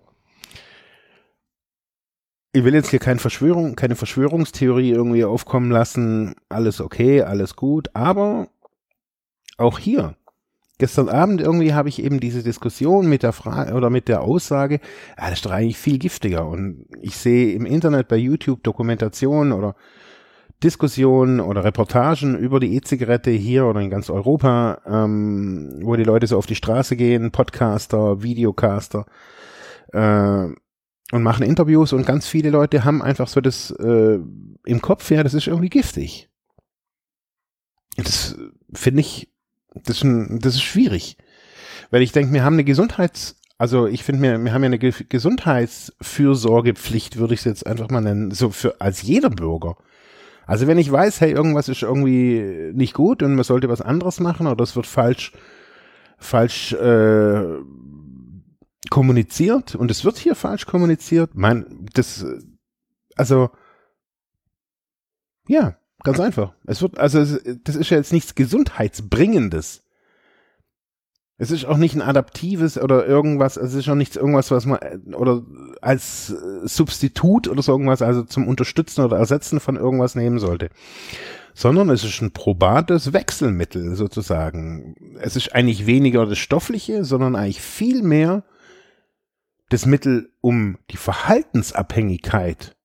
Ich 2.53 2.63
will 2.63 2.73
jetzt 2.73 2.89
hier 2.89 2.99
keine 2.99 3.19
Verschwörung, 3.19 3.75
keine 3.75 3.95
Verschwörungstheorie 3.95 4.89
irgendwie 4.89 5.25
aufkommen 5.25 5.69
lassen. 5.69 6.33
Alles 6.49 6.81
okay, 6.81 7.21
alles 7.21 7.55
gut. 7.55 7.89
Aber 7.93 8.47
auch 9.57 9.77
hier 9.77 10.15
gestern 10.77 11.09
Abend 11.09 11.41
irgendwie 11.41 11.73
habe 11.73 11.89
ich 11.89 12.03
eben 12.03 12.19
diese 12.19 12.43
Diskussion 12.43 13.07
mit 13.07 13.23
der 13.23 13.33
Frage 13.33 13.73
oder 13.73 13.89
mit 13.89 14.07
der 14.07 14.21
Aussage, 14.21 14.79
ja, 15.17 15.29
das 15.29 15.33
ist 15.33 15.45
doch 15.45 15.51
eigentlich 15.51 15.77
viel 15.77 15.97
giftiger. 15.97 16.47
Und 16.47 16.85
ich 17.01 17.17
sehe 17.17 17.53
im 17.53 17.65
Internet 17.65 18.07
bei 18.07 18.17
YouTube 18.17 18.63
Dokumentationen 18.63 19.53
oder 19.53 19.75
Diskussionen 20.63 21.41
oder 21.41 21.63
Reportagen 21.63 22.37
über 22.37 22.59
die 22.59 22.75
E-Zigarette 22.75 23.31
hier 23.31 23.65
oder 23.65 23.81
in 23.81 23.89
ganz 23.89 24.09
Europa, 24.09 24.81
ähm, 24.85 25.79
wo 25.83 25.95
die 25.95 26.03
Leute 26.03 26.27
so 26.27 26.37
auf 26.37 26.45
die 26.45 26.55
Straße 26.55 26.95
gehen, 26.95 27.31
Podcaster, 27.31 28.23
Videocaster 28.23 29.05
äh, 29.91 30.45
und 31.11 31.23
machen 31.23 31.45
Interviews 31.45 31.93
und 31.93 32.05
ganz 32.05 32.27
viele 32.27 32.49
Leute 32.49 32.83
haben 32.83 33.01
einfach 33.01 33.27
so 33.27 33.41
das 33.41 33.71
äh, 33.71 34.19
im 34.65 34.81
Kopf, 34.81 35.11
ja, 35.11 35.23
das 35.23 35.33
ist 35.33 35.47
irgendwie 35.47 35.69
giftig. 35.69 36.29
Das 37.97 38.35
finde 38.73 39.01
ich, 39.01 39.29
das 39.83 39.97
ist, 39.97 40.03
ein, 40.03 40.39
das 40.39 40.55
ist 40.55 40.63
schwierig. 40.63 41.17
Weil 41.91 42.01
ich 42.01 42.11
denke, 42.11 42.33
wir 42.33 42.43
haben 42.43 42.53
eine 42.53 42.63
Gesundheits- 42.63 43.35
also 43.57 43.87
ich 43.87 44.03
finde, 44.03 44.21
wir, 44.21 44.37
wir 44.43 44.53
haben 44.53 44.63
ja 44.63 44.67
eine 44.67 44.79
Gesundheitsfürsorgepflicht, 44.79 47.15
würde 47.17 47.33
ich 47.33 47.39
es 47.39 47.45
jetzt 47.45 47.65
einfach 47.65 47.89
mal 47.89 48.01
nennen, 48.01 48.31
so 48.31 48.49
für 48.49 48.81
als 48.81 49.01
jeder 49.01 49.29
Bürger. 49.29 49.77
Also 50.45 50.67
wenn 50.67 50.77
ich 50.77 50.91
weiß, 50.91 51.21
hey, 51.21 51.31
irgendwas 51.31 51.69
ist 51.69 51.81
irgendwie 51.81 52.71
nicht 52.73 52.93
gut 52.93 53.23
und 53.23 53.35
man 53.35 53.45
sollte 53.45 53.69
was 53.69 53.79
anderes 53.81 54.19
machen 54.19 54.47
oder 54.47 54.61
es 54.63 54.75
wird 54.75 54.87
falsch, 54.87 55.31
falsch 56.17 56.73
äh, 56.73 57.45
kommuniziert 58.89 59.75
und 59.75 59.89
es 59.89 60.03
wird 60.03 60.17
hier 60.17 60.35
falsch 60.35 60.65
kommuniziert, 60.65 61.31
mein, 61.33 61.87
das, 61.93 62.25
also 63.15 63.51
ja, 65.47 65.77
ganz 66.05 66.19
einfach. 66.19 66.53
Es 66.65 66.81
wird, 66.81 66.97
also 66.97 67.19
es, 67.19 67.41
das 67.63 67.75
ist 67.75 67.89
ja 67.89 67.97
jetzt 67.97 68.13
nichts 68.13 68.35
Gesundheitsbringendes. 68.35 69.83
Es 71.37 71.51
ist 71.51 71.65
auch 71.65 71.75
nicht 71.75 71.95
ein 71.95 72.01
adaptives 72.01 72.77
oder 72.77 73.05
irgendwas, 73.05 73.57
es 73.57 73.73
ist 73.73 73.89
auch 73.89 73.95
nichts 73.95 74.15
irgendwas, 74.15 74.51
was 74.51 74.65
man 74.65 74.79
oder 75.13 75.43
als 75.81 76.27
Substitut 76.63 77.49
oder 77.49 77.61
so 77.61 77.73
irgendwas, 77.73 78.01
also 78.01 78.23
zum 78.23 78.47
Unterstützen 78.47 79.03
oder 79.03 79.17
Ersetzen 79.17 79.59
von 79.59 79.75
irgendwas 79.75 80.15
nehmen 80.15 80.39
sollte. 80.39 80.69
Sondern 81.53 81.89
es 81.89 82.05
ist 82.05 82.21
ein 82.21 82.31
probates 82.31 83.11
Wechselmittel 83.11 83.95
sozusagen. 83.95 84.95
Es 85.19 85.35
ist 85.35 85.53
eigentlich 85.53 85.85
weniger 85.85 86.25
das 86.25 86.37
Stoffliche, 86.37 87.03
sondern 87.03 87.35
eigentlich 87.35 87.61
viel 87.61 88.01
mehr 88.01 88.43
das 89.69 89.85
Mittel, 89.85 90.31
um 90.41 90.77
die 90.91 90.97
Verhaltensabhängigkeit 90.97 92.75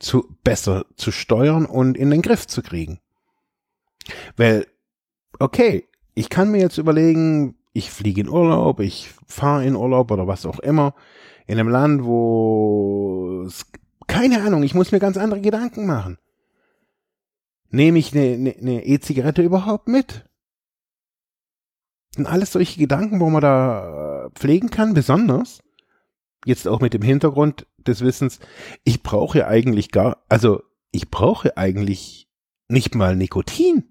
zu 0.00 0.36
besser 0.42 0.86
zu 0.96 1.12
steuern 1.12 1.64
und 1.66 1.96
in 1.96 2.10
den 2.10 2.22
Griff 2.22 2.48
zu 2.48 2.62
kriegen. 2.62 2.98
Weil, 4.36 4.66
okay, 5.38 5.88
ich 6.14 6.28
kann 6.28 6.50
mir 6.50 6.60
jetzt 6.60 6.78
überlegen, 6.78 7.54
ich 7.72 7.90
fliege 7.90 8.22
in 8.22 8.28
Urlaub, 8.28 8.80
ich 8.80 9.10
fahre 9.28 9.64
in 9.64 9.76
Urlaub 9.76 10.10
oder 10.10 10.26
was 10.26 10.44
auch 10.44 10.58
immer, 10.58 10.94
in 11.46 11.60
einem 11.60 11.68
Land, 11.68 12.04
wo 12.04 13.44
es, 13.46 13.66
keine 14.08 14.42
Ahnung, 14.42 14.64
ich 14.64 14.74
muss 14.74 14.90
mir 14.90 14.98
ganz 14.98 15.16
andere 15.16 15.40
Gedanken 15.40 15.86
machen. 15.86 16.18
Nehme 17.68 18.00
ich 18.00 18.12
eine 18.12 18.36
ne, 18.36 18.56
ne 18.58 18.84
E-Zigarette 18.84 19.42
überhaupt 19.42 19.86
mit? 19.86 20.24
sind 22.14 22.26
alles 22.26 22.52
solche 22.52 22.78
Gedanken, 22.78 23.20
wo 23.20 23.30
man 23.30 23.42
da 23.42 24.30
pflegen 24.34 24.70
kann, 24.70 24.94
besonders 24.94 25.62
jetzt 26.44 26.66
auch 26.66 26.80
mit 26.80 26.94
dem 26.94 27.02
Hintergrund 27.02 27.66
des 27.86 28.02
Wissens, 28.02 28.40
ich 28.84 29.02
brauche 29.02 29.46
eigentlich 29.46 29.90
gar, 29.90 30.24
also 30.28 30.62
ich 30.92 31.10
brauche 31.10 31.56
eigentlich 31.56 32.28
nicht 32.68 32.94
mal 32.94 33.16
Nikotin. 33.16 33.84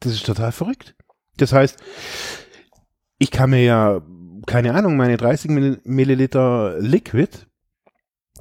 Das 0.00 0.12
ist 0.12 0.26
total 0.26 0.52
verrückt. 0.52 0.94
Das 1.36 1.52
heißt, 1.52 1.78
ich 3.18 3.30
kann 3.30 3.50
mir 3.50 3.62
ja, 3.62 4.02
keine 4.46 4.74
Ahnung, 4.74 4.96
meine 4.96 5.16
30 5.16 5.50
Milliliter 5.84 6.78
Liquid, 6.78 7.46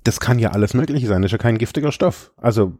das 0.03 0.19
kann 0.19 0.39
ja 0.39 0.51
alles 0.51 0.73
Mögliche 0.73 1.07
sein. 1.07 1.21
Das 1.21 1.29
ist 1.29 1.33
ja 1.33 1.37
kein 1.37 1.57
giftiger 1.57 1.91
Stoff. 1.91 2.31
Also 2.37 2.77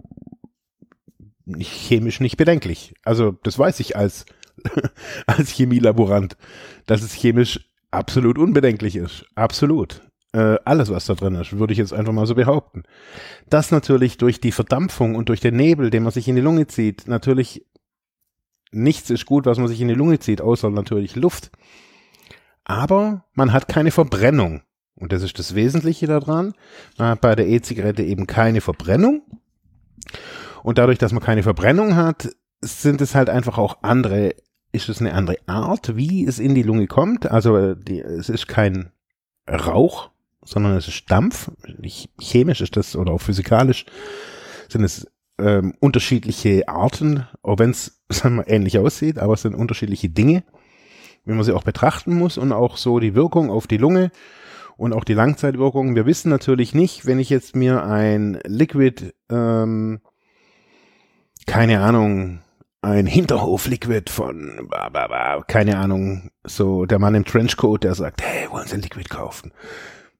chemisch 1.57 2.19
nicht 2.19 2.37
bedenklich. 2.37 2.93
Also 3.03 3.31
das 3.43 3.57
weiß 3.59 3.79
ich 3.79 3.95
als, 3.95 4.25
als 5.27 5.49
Chemielaborant, 5.49 6.37
dass 6.85 7.01
es 7.01 7.13
chemisch 7.13 7.59
absolut 7.91 8.37
unbedenklich 8.37 8.95
ist. 8.95 9.25
Absolut. 9.35 10.08
Äh, 10.31 10.57
alles, 10.65 10.89
was 10.89 11.05
da 11.05 11.15
drin 11.15 11.35
ist, 11.35 11.57
würde 11.57 11.73
ich 11.73 11.79
jetzt 11.79 11.93
einfach 11.93 12.13
mal 12.13 12.27
so 12.27 12.35
behaupten. 12.35 12.83
Das 13.49 13.71
natürlich 13.71 14.17
durch 14.17 14.39
die 14.39 14.51
Verdampfung 14.51 15.15
und 15.15 15.29
durch 15.29 15.39
den 15.39 15.55
Nebel, 15.55 15.89
den 15.89 16.03
man 16.03 16.11
sich 16.11 16.27
in 16.27 16.35
die 16.35 16.41
Lunge 16.41 16.67
zieht, 16.67 17.07
natürlich 17.07 17.65
nichts 18.71 19.09
ist 19.09 19.25
gut, 19.25 19.47
was 19.47 19.57
man 19.57 19.67
sich 19.67 19.81
in 19.81 19.87
die 19.87 19.95
Lunge 19.95 20.19
zieht, 20.19 20.41
außer 20.41 20.69
natürlich 20.69 21.15
Luft 21.15 21.51
aber 22.69 23.25
man 23.33 23.51
hat 23.51 23.67
keine 23.67 23.89
Verbrennung. 23.89 24.61
Und 24.93 25.11
das 25.11 25.23
ist 25.23 25.39
das 25.39 25.55
Wesentliche 25.55 26.05
daran. 26.05 26.53
Man 26.99 27.09
hat 27.09 27.21
bei 27.21 27.33
der 27.33 27.47
E-Zigarette 27.47 28.03
eben 28.03 28.27
keine 28.27 28.61
Verbrennung. 28.61 29.23
Und 30.61 30.77
dadurch, 30.77 30.99
dass 30.99 31.11
man 31.11 31.23
keine 31.23 31.41
Verbrennung 31.41 31.95
hat, 31.95 32.29
sind 32.61 33.01
es 33.01 33.15
halt 33.15 33.27
einfach 33.27 33.57
auch 33.57 33.81
andere, 33.81 34.35
ist 34.71 34.87
es 34.87 35.01
eine 35.01 35.15
andere 35.15 35.37
Art, 35.47 35.95
wie 35.95 36.27
es 36.27 36.37
in 36.37 36.53
die 36.53 36.61
Lunge 36.61 36.85
kommt. 36.85 37.31
Also 37.31 37.57
äh, 37.57 37.75
die, 37.75 38.01
es 38.01 38.29
ist 38.29 38.47
kein 38.47 38.91
Rauch, 39.49 40.11
sondern 40.49 40.75
es 40.75 40.87
ist 40.87 41.09
Dampf. 41.11 41.51
Chemisch 42.19 42.61
ist 42.61 42.77
das 42.77 42.95
oder 42.95 43.11
auch 43.11 43.21
physikalisch 43.21 43.85
sind 44.67 44.83
es 44.83 45.07
ähm, 45.39 45.73
unterschiedliche 45.79 46.67
Arten, 46.67 47.25
auch 47.41 47.59
wenn 47.59 47.71
es 47.71 48.01
ähnlich 48.45 48.77
aussieht, 48.77 49.17
aber 49.19 49.33
es 49.33 49.41
sind 49.41 49.55
unterschiedliche 49.55 50.09
Dinge 50.09 50.43
wie 51.29 51.33
man 51.33 51.43
sie 51.43 51.53
auch 51.53 51.63
betrachten 51.63 52.15
muss 52.15 52.37
und 52.37 52.51
auch 52.51 52.77
so 52.77 52.99
die 52.99 53.15
Wirkung 53.15 53.49
auf 53.49 53.67
die 53.67 53.77
Lunge 53.77 54.11
und 54.77 54.93
auch 54.93 55.03
die 55.03 55.13
Langzeitwirkung. 55.13 55.95
Wir 55.95 56.05
wissen 56.05 56.29
natürlich 56.29 56.73
nicht, 56.73 57.05
wenn 57.05 57.19
ich 57.19 57.29
jetzt 57.29 57.55
mir 57.55 57.83
ein 57.83 58.39
Liquid, 58.45 59.13
ähm, 59.29 59.99
keine 61.45 61.81
Ahnung, 61.81 62.39
ein 62.81 63.05
Hinterhof-Liquid 63.05 64.09
von, 64.09 64.69
keine 65.47 65.77
Ahnung, 65.77 66.31
so 66.45 66.85
der 66.85 66.97
Mann 66.97 67.15
im 67.15 67.25
Trenchcoat, 67.25 67.83
der 67.83 67.93
sagt, 67.93 68.21
hey, 68.21 68.49
wollen 68.49 68.67
Sie 68.67 68.75
ein 68.75 68.81
Liquid 68.81 69.09
kaufen? 69.09 69.51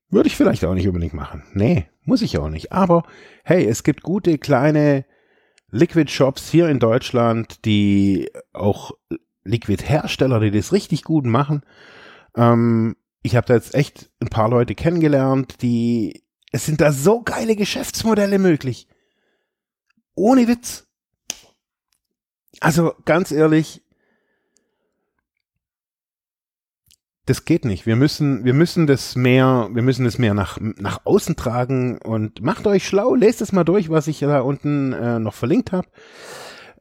Würde 0.10 0.28
ich 0.28 0.36
vielleicht 0.36 0.66
auch 0.66 0.74
nicht 0.74 0.88
unbedingt 0.88 1.14
machen. 1.14 1.44
Nee, 1.54 1.88
muss 2.04 2.22
ich 2.22 2.38
auch 2.38 2.50
nicht. 2.50 2.72
Aber 2.72 3.04
hey, 3.44 3.66
es 3.66 3.84
gibt 3.84 4.02
gute 4.02 4.38
kleine 4.38 5.06
Liquid 5.72 6.12
Shops 6.12 6.50
hier 6.50 6.68
in 6.68 6.80
Deutschland, 6.80 7.66
die 7.66 8.32
auch 8.54 8.92
Liquid-Hersteller, 9.44 10.40
die 10.40 10.52
das 10.52 10.74
richtig 10.74 11.04
gut 11.04 11.26
machen. 11.26 11.64
Ähm, 12.36 12.96
ich 13.22 13.36
habe 13.36 13.48
da 13.48 13.54
jetzt 13.56 13.76
echt 13.76 14.10
ein 14.20 14.30
paar 14.30 14.50
Leute 14.50 14.76
kennengelernt, 14.76 15.62
die, 15.62 16.24
es 16.52 16.66
sind 16.66 16.82
da 16.82 16.92
so 16.92 17.22
geile 17.22 17.56
Geschäftsmodelle 17.56 18.40
möglich. 18.40 18.88
Ohne 20.16 20.48
Witz. 20.48 20.88
Also 22.62 22.94
ganz 23.06 23.32
ehrlich, 23.32 23.84
das 27.30 27.46
geht 27.46 27.64
nicht. 27.64 27.86
Wir 27.86 27.96
müssen, 27.96 28.44
wir 28.44 28.56
müssen 28.56 28.88
das 28.88 29.16
mehr, 29.16 29.70
wir 29.72 29.84
müssen 29.84 30.04
das 30.04 30.18
mehr 30.18 30.34
nach, 30.34 30.58
nach 30.60 31.06
außen 31.06 31.36
tragen 31.36 32.00
und 32.00 32.42
macht 32.42 32.66
euch 32.66 32.88
schlau, 32.88 33.14
lest 33.14 33.42
es 33.42 33.52
mal 33.52 33.64
durch, 33.64 33.90
was 33.90 34.08
ich 34.08 34.20
da 34.20 34.42
unten 34.42 34.94
äh, 34.94 35.20
noch 35.20 35.36
verlinkt 35.36 35.72
habe. 35.72 35.88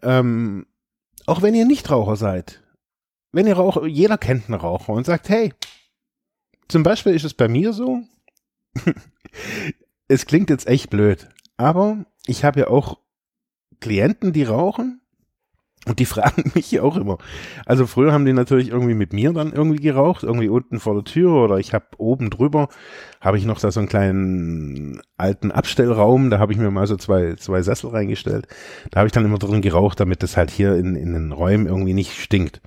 Ähm, 0.03 0.67
auch 1.27 1.43
wenn 1.43 1.55
ihr 1.55 1.67
nicht 1.67 1.91
Raucher 1.91 2.17
seid. 2.17 2.63
Wenn 3.31 3.47
ihr 3.47 3.57
Raucher, 3.57 3.87
jeder 3.87 4.17
kennt 4.17 4.47
einen 4.47 4.59
Raucher 4.59 4.95
und 4.95 5.05
sagt, 5.05 5.29
hey, 5.29 5.53
zum 6.69 6.83
Beispiel 6.83 7.15
ist 7.15 7.25
es 7.25 7.35
bei 7.35 7.49
mir 7.49 7.75
so, 7.75 8.01
es 10.09 10.25
klingt 10.25 10.49
jetzt 10.49 10.67
echt 10.67 10.89
blöd, 10.89 11.29
aber 11.59 12.07
ich 12.27 12.45
habe 12.45 12.61
ja 12.61 12.69
auch 12.69 13.01
Klienten, 13.81 14.33
die 14.33 14.45
rauchen 14.45 15.03
und 15.87 15.99
die 15.99 16.05
fragen 16.05 16.51
mich 16.55 16.81
auch 16.81 16.97
immer. 16.97 17.19
Also 17.67 17.87
früher 17.87 18.13
haben 18.13 18.25
die 18.25 18.33
natürlich 18.33 18.71
irgendwie 18.71 18.95
mit 18.95 19.13
mir 19.13 19.33
dann 19.33 19.53
irgendwie 19.53 19.81
geraucht, 19.81 20.23
irgendwie 20.23 20.49
unten 20.49 20.81
vor 20.81 20.95
der 20.95 21.05
Tür 21.05 21.33
oder 21.33 21.59
ich 21.59 21.75
habe 21.75 21.87
oben 21.99 22.31
drüber, 22.31 22.69
habe 23.21 23.39
ich 23.39 23.45
noch 23.45 23.61
da 23.61 23.71
so 23.71 23.81
einen 23.81 23.89
kleinen 23.89 25.01
alten 25.17 25.51
Abstellraum, 25.51 26.31
da 26.31 26.39
habe 26.39 26.53
ich 26.53 26.59
mir 26.59 26.71
mal 26.71 26.87
so 26.87 26.97
zwei, 26.97 27.35
zwei 27.35 27.63
Sessel 27.63 27.91
reingestellt. 27.91 28.47
Da 28.91 29.01
habe 29.01 29.07
ich 29.07 29.13
dann 29.13 29.25
immer 29.25 29.39
drin 29.39 29.63
geraucht, 29.63 30.01
damit 30.01 30.23
das 30.23 30.37
halt 30.37 30.51
hier 30.51 30.75
in, 30.77 30.95
in 30.95 31.13
den 31.13 31.33
Räumen 31.33 31.67
irgendwie 31.67 31.95
nicht 31.95 32.15
stinkt. 32.21 32.61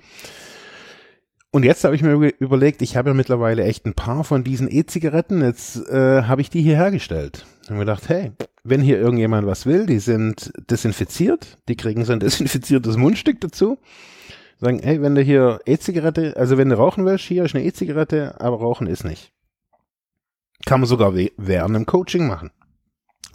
Und 1.54 1.64
jetzt 1.66 1.84
habe 1.84 1.94
ich 1.94 2.02
mir 2.02 2.14
überlegt, 2.38 2.80
ich 2.80 2.96
habe 2.96 3.10
ja 3.10 3.14
mittlerweile 3.14 3.64
echt 3.64 3.84
ein 3.84 3.92
paar 3.92 4.24
von 4.24 4.42
diesen 4.42 4.70
E-Zigaretten, 4.70 5.42
jetzt 5.42 5.86
äh, 5.86 6.22
habe 6.22 6.40
ich 6.40 6.48
die 6.48 6.62
hier 6.62 6.76
hergestellt. 6.76 7.44
Und 7.68 7.74
mir 7.74 7.80
gedacht, 7.80 8.08
hey, 8.08 8.32
wenn 8.64 8.80
hier 8.80 8.98
irgendjemand 8.98 9.46
was 9.46 9.66
will, 9.66 9.84
die 9.84 9.98
sind 9.98 10.50
desinfiziert, 10.70 11.58
die 11.68 11.76
kriegen 11.76 12.06
so 12.06 12.14
ein 12.14 12.20
desinfiziertes 12.20 12.96
Mundstück 12.96 13.38
dazu. 13.42 13.76
Sagen, 14.60 14.80
hey, 14.82 15.02
wenn 15.02 15.14
du 15.14 15.20
hier 15.20 15.60
E-Zigarette, 15.66 16.38
also 16.38 16.56
wenn 16.56 16.70
du 16.70 16.78
rauchen 16.78 17.04
willst, 17.04 17.26
hier 17.26 17.44
ist 17.44 17.54
eine 17.54 17.64
E-Zigarette, 17.64 18.40
aber 18.40 18.56
rauchen 18.56 18.86
ist 18.86 19.04
nicht. 19.04 19.30
Kann 20.64 20.80
man 20.80 20.88
sogar 20.88 21.12
während 21.14 21.76
einem 21.76 21.84
Coaching 21.84 22.26
machen. 22.26 22.50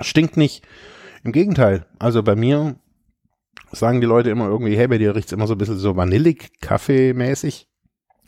Stinkt 0.01 0.37
nicht. 0.37 0.65
Im 1.23 1.33
Gegenteil. 1.33 1.85
Also 1.99 2.23
bei 2.23 2.35
mir 2.35 2.77
sagen 3.71 4.01
die 4.01 4.07
Leute 4.07 4.31
immer 4.31 4.47
irgendwie, 4.47 4.75
hey, 4.75 4.87
bei 4.87 4.97
dir 4.97 5.15
riecht's 5.15 5.33
immer 5.33 5.45
so 5.45 5.53
ein 5.53 5.59
bisschen 5.59 5.77
so 5.77 5.95
vanillig, 5.95 6.59
kaffeemäßig 6.61 7.67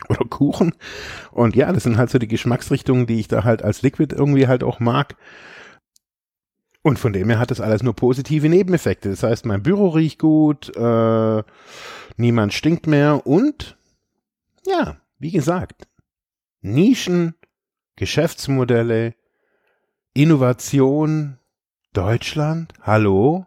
oder 0.08 0.24
Kuchen. 0.28 0.74
Und 1.32 1.56
ja, 1.56 1.72
das 1.72 1.84
sind 1.84 1.98
halt 1.98 2.10
so 2.10 2.18
die 2.18 2.28
Geschmacksrichtungen, 2.28 3.06
die 3.06 3.20
ich 3.20 3.28
da 3.28 3.44
halt 3.44 3.62
als 3.62 3.82
Liquid 3.82 4.14
irgendwie 4.14 4.46
halt 4.46 4.62
auch 4.62 4.80
mag. 4.80 5.16
Und 6.82 6.98
von 6.98 7.12
dem 7.12 7.28
her 7.28 7.38
hat 7.38 7.50
das 7.50 7.60
alles 7.60 7.82
nur 7.82 7.94
positive 7.94 8.48
Nebeneffekte. 8.48 9.10
Das 9.10 9.22
heißt, 9.22 9.44
mein 9.44 9.62
Büro 9.62 9.88
riecht 9.88 10.18
gut, 10.18 10.74
äh, 10.74 11.42
niemand 12.16 12.54
stinkt 12.54 12.86
mehr 12.86 13.26
und 13.26 13.76
ja, 14.66 14.96
wie 15.18 15.30
gesagt, 15.30 15.88
Nischen, 16.62 17.34
Geschäftsmodelle, 17.96 19.14
Innovation, 20.14 21.38
Deutschland, 21.92 22.72
hallo, 22.82 23.46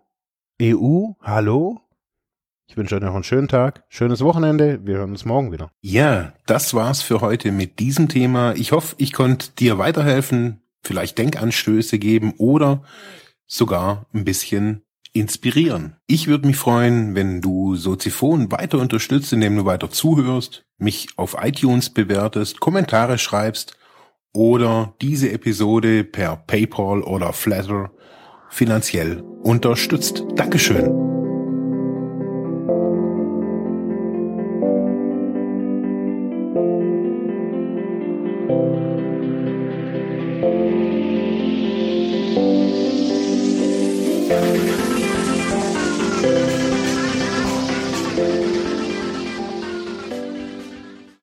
EU, 0.62 1.14
hallo. 1.22 1.82
Ich 2.74 2.78
wünsche 2.78 2.96
euch 2.96 3.04
noch 3.04 3.14
einen 3.14 3.24
schönen 3.24 3.48
Tag, 3.48 3.84
schönes 3.88 4.22
Wochenende. 4.22 4.80
Wir 4.84 4.98
hören 4.98 5.12
uns 5.12 5.26
morgen 5.26 5.52
wieder. 5.52 5.70
Ja, 5.82 6.34
das 6.48 6.74
war's 6.74 7.04
für 7.04 7.22
heute 7.22 7.52
mit 7.52 7.78
diesem 7.78 8.10
Thema. 8.10 8.56
Ich 8.56 8.72
hoffe, 8.72 8.96
ich 8.98 9.14
konnte 9.14 9.52
dir 9.52 9.78
weiterhelfen, 9.78 10.64
vielleicht 10.82 11.20
Denkanstöße 11.20 12.00
geben 12.00 12.34
oder 12.40 12.82
sogar 13.46 14.08
ein 14.12 14.26
bisschen 14.26 14.82
inspirieren. 15.14 15.98
Ich 16.08 16.26
würde 16.26 16.48
mich 16.48 16.56
freuen, 16.56 17.14
wenn 17.14 17.42
du 17.42 17.76
Soziphon 17.76 18.52
weiter 18.52 18.80
unterstützt, 18.80 19.34
indem 19.34 19.56
du 19.56 19.66
weiter 19.66 19.92
zuhörst, 19.92 20.66
mich 20.80 21.10
auf 21.16 21.36
iTunes 21.40 21.92
bewertest, 21.92 22.60
Kommentare 22.60 23.20
schreibst 23.20 23.78
oder 24.34 24.96
diese 25.00 25.32
Episode 25.32 26.04
per 26.04 26.38
PayPal 26.38 27.04
oder 27.04 27.34
Flatter 27.34 27.92
finanziell 28.50 29.22
unterstützt. 29.44 30.24
Dankeschön. 30.36 31.03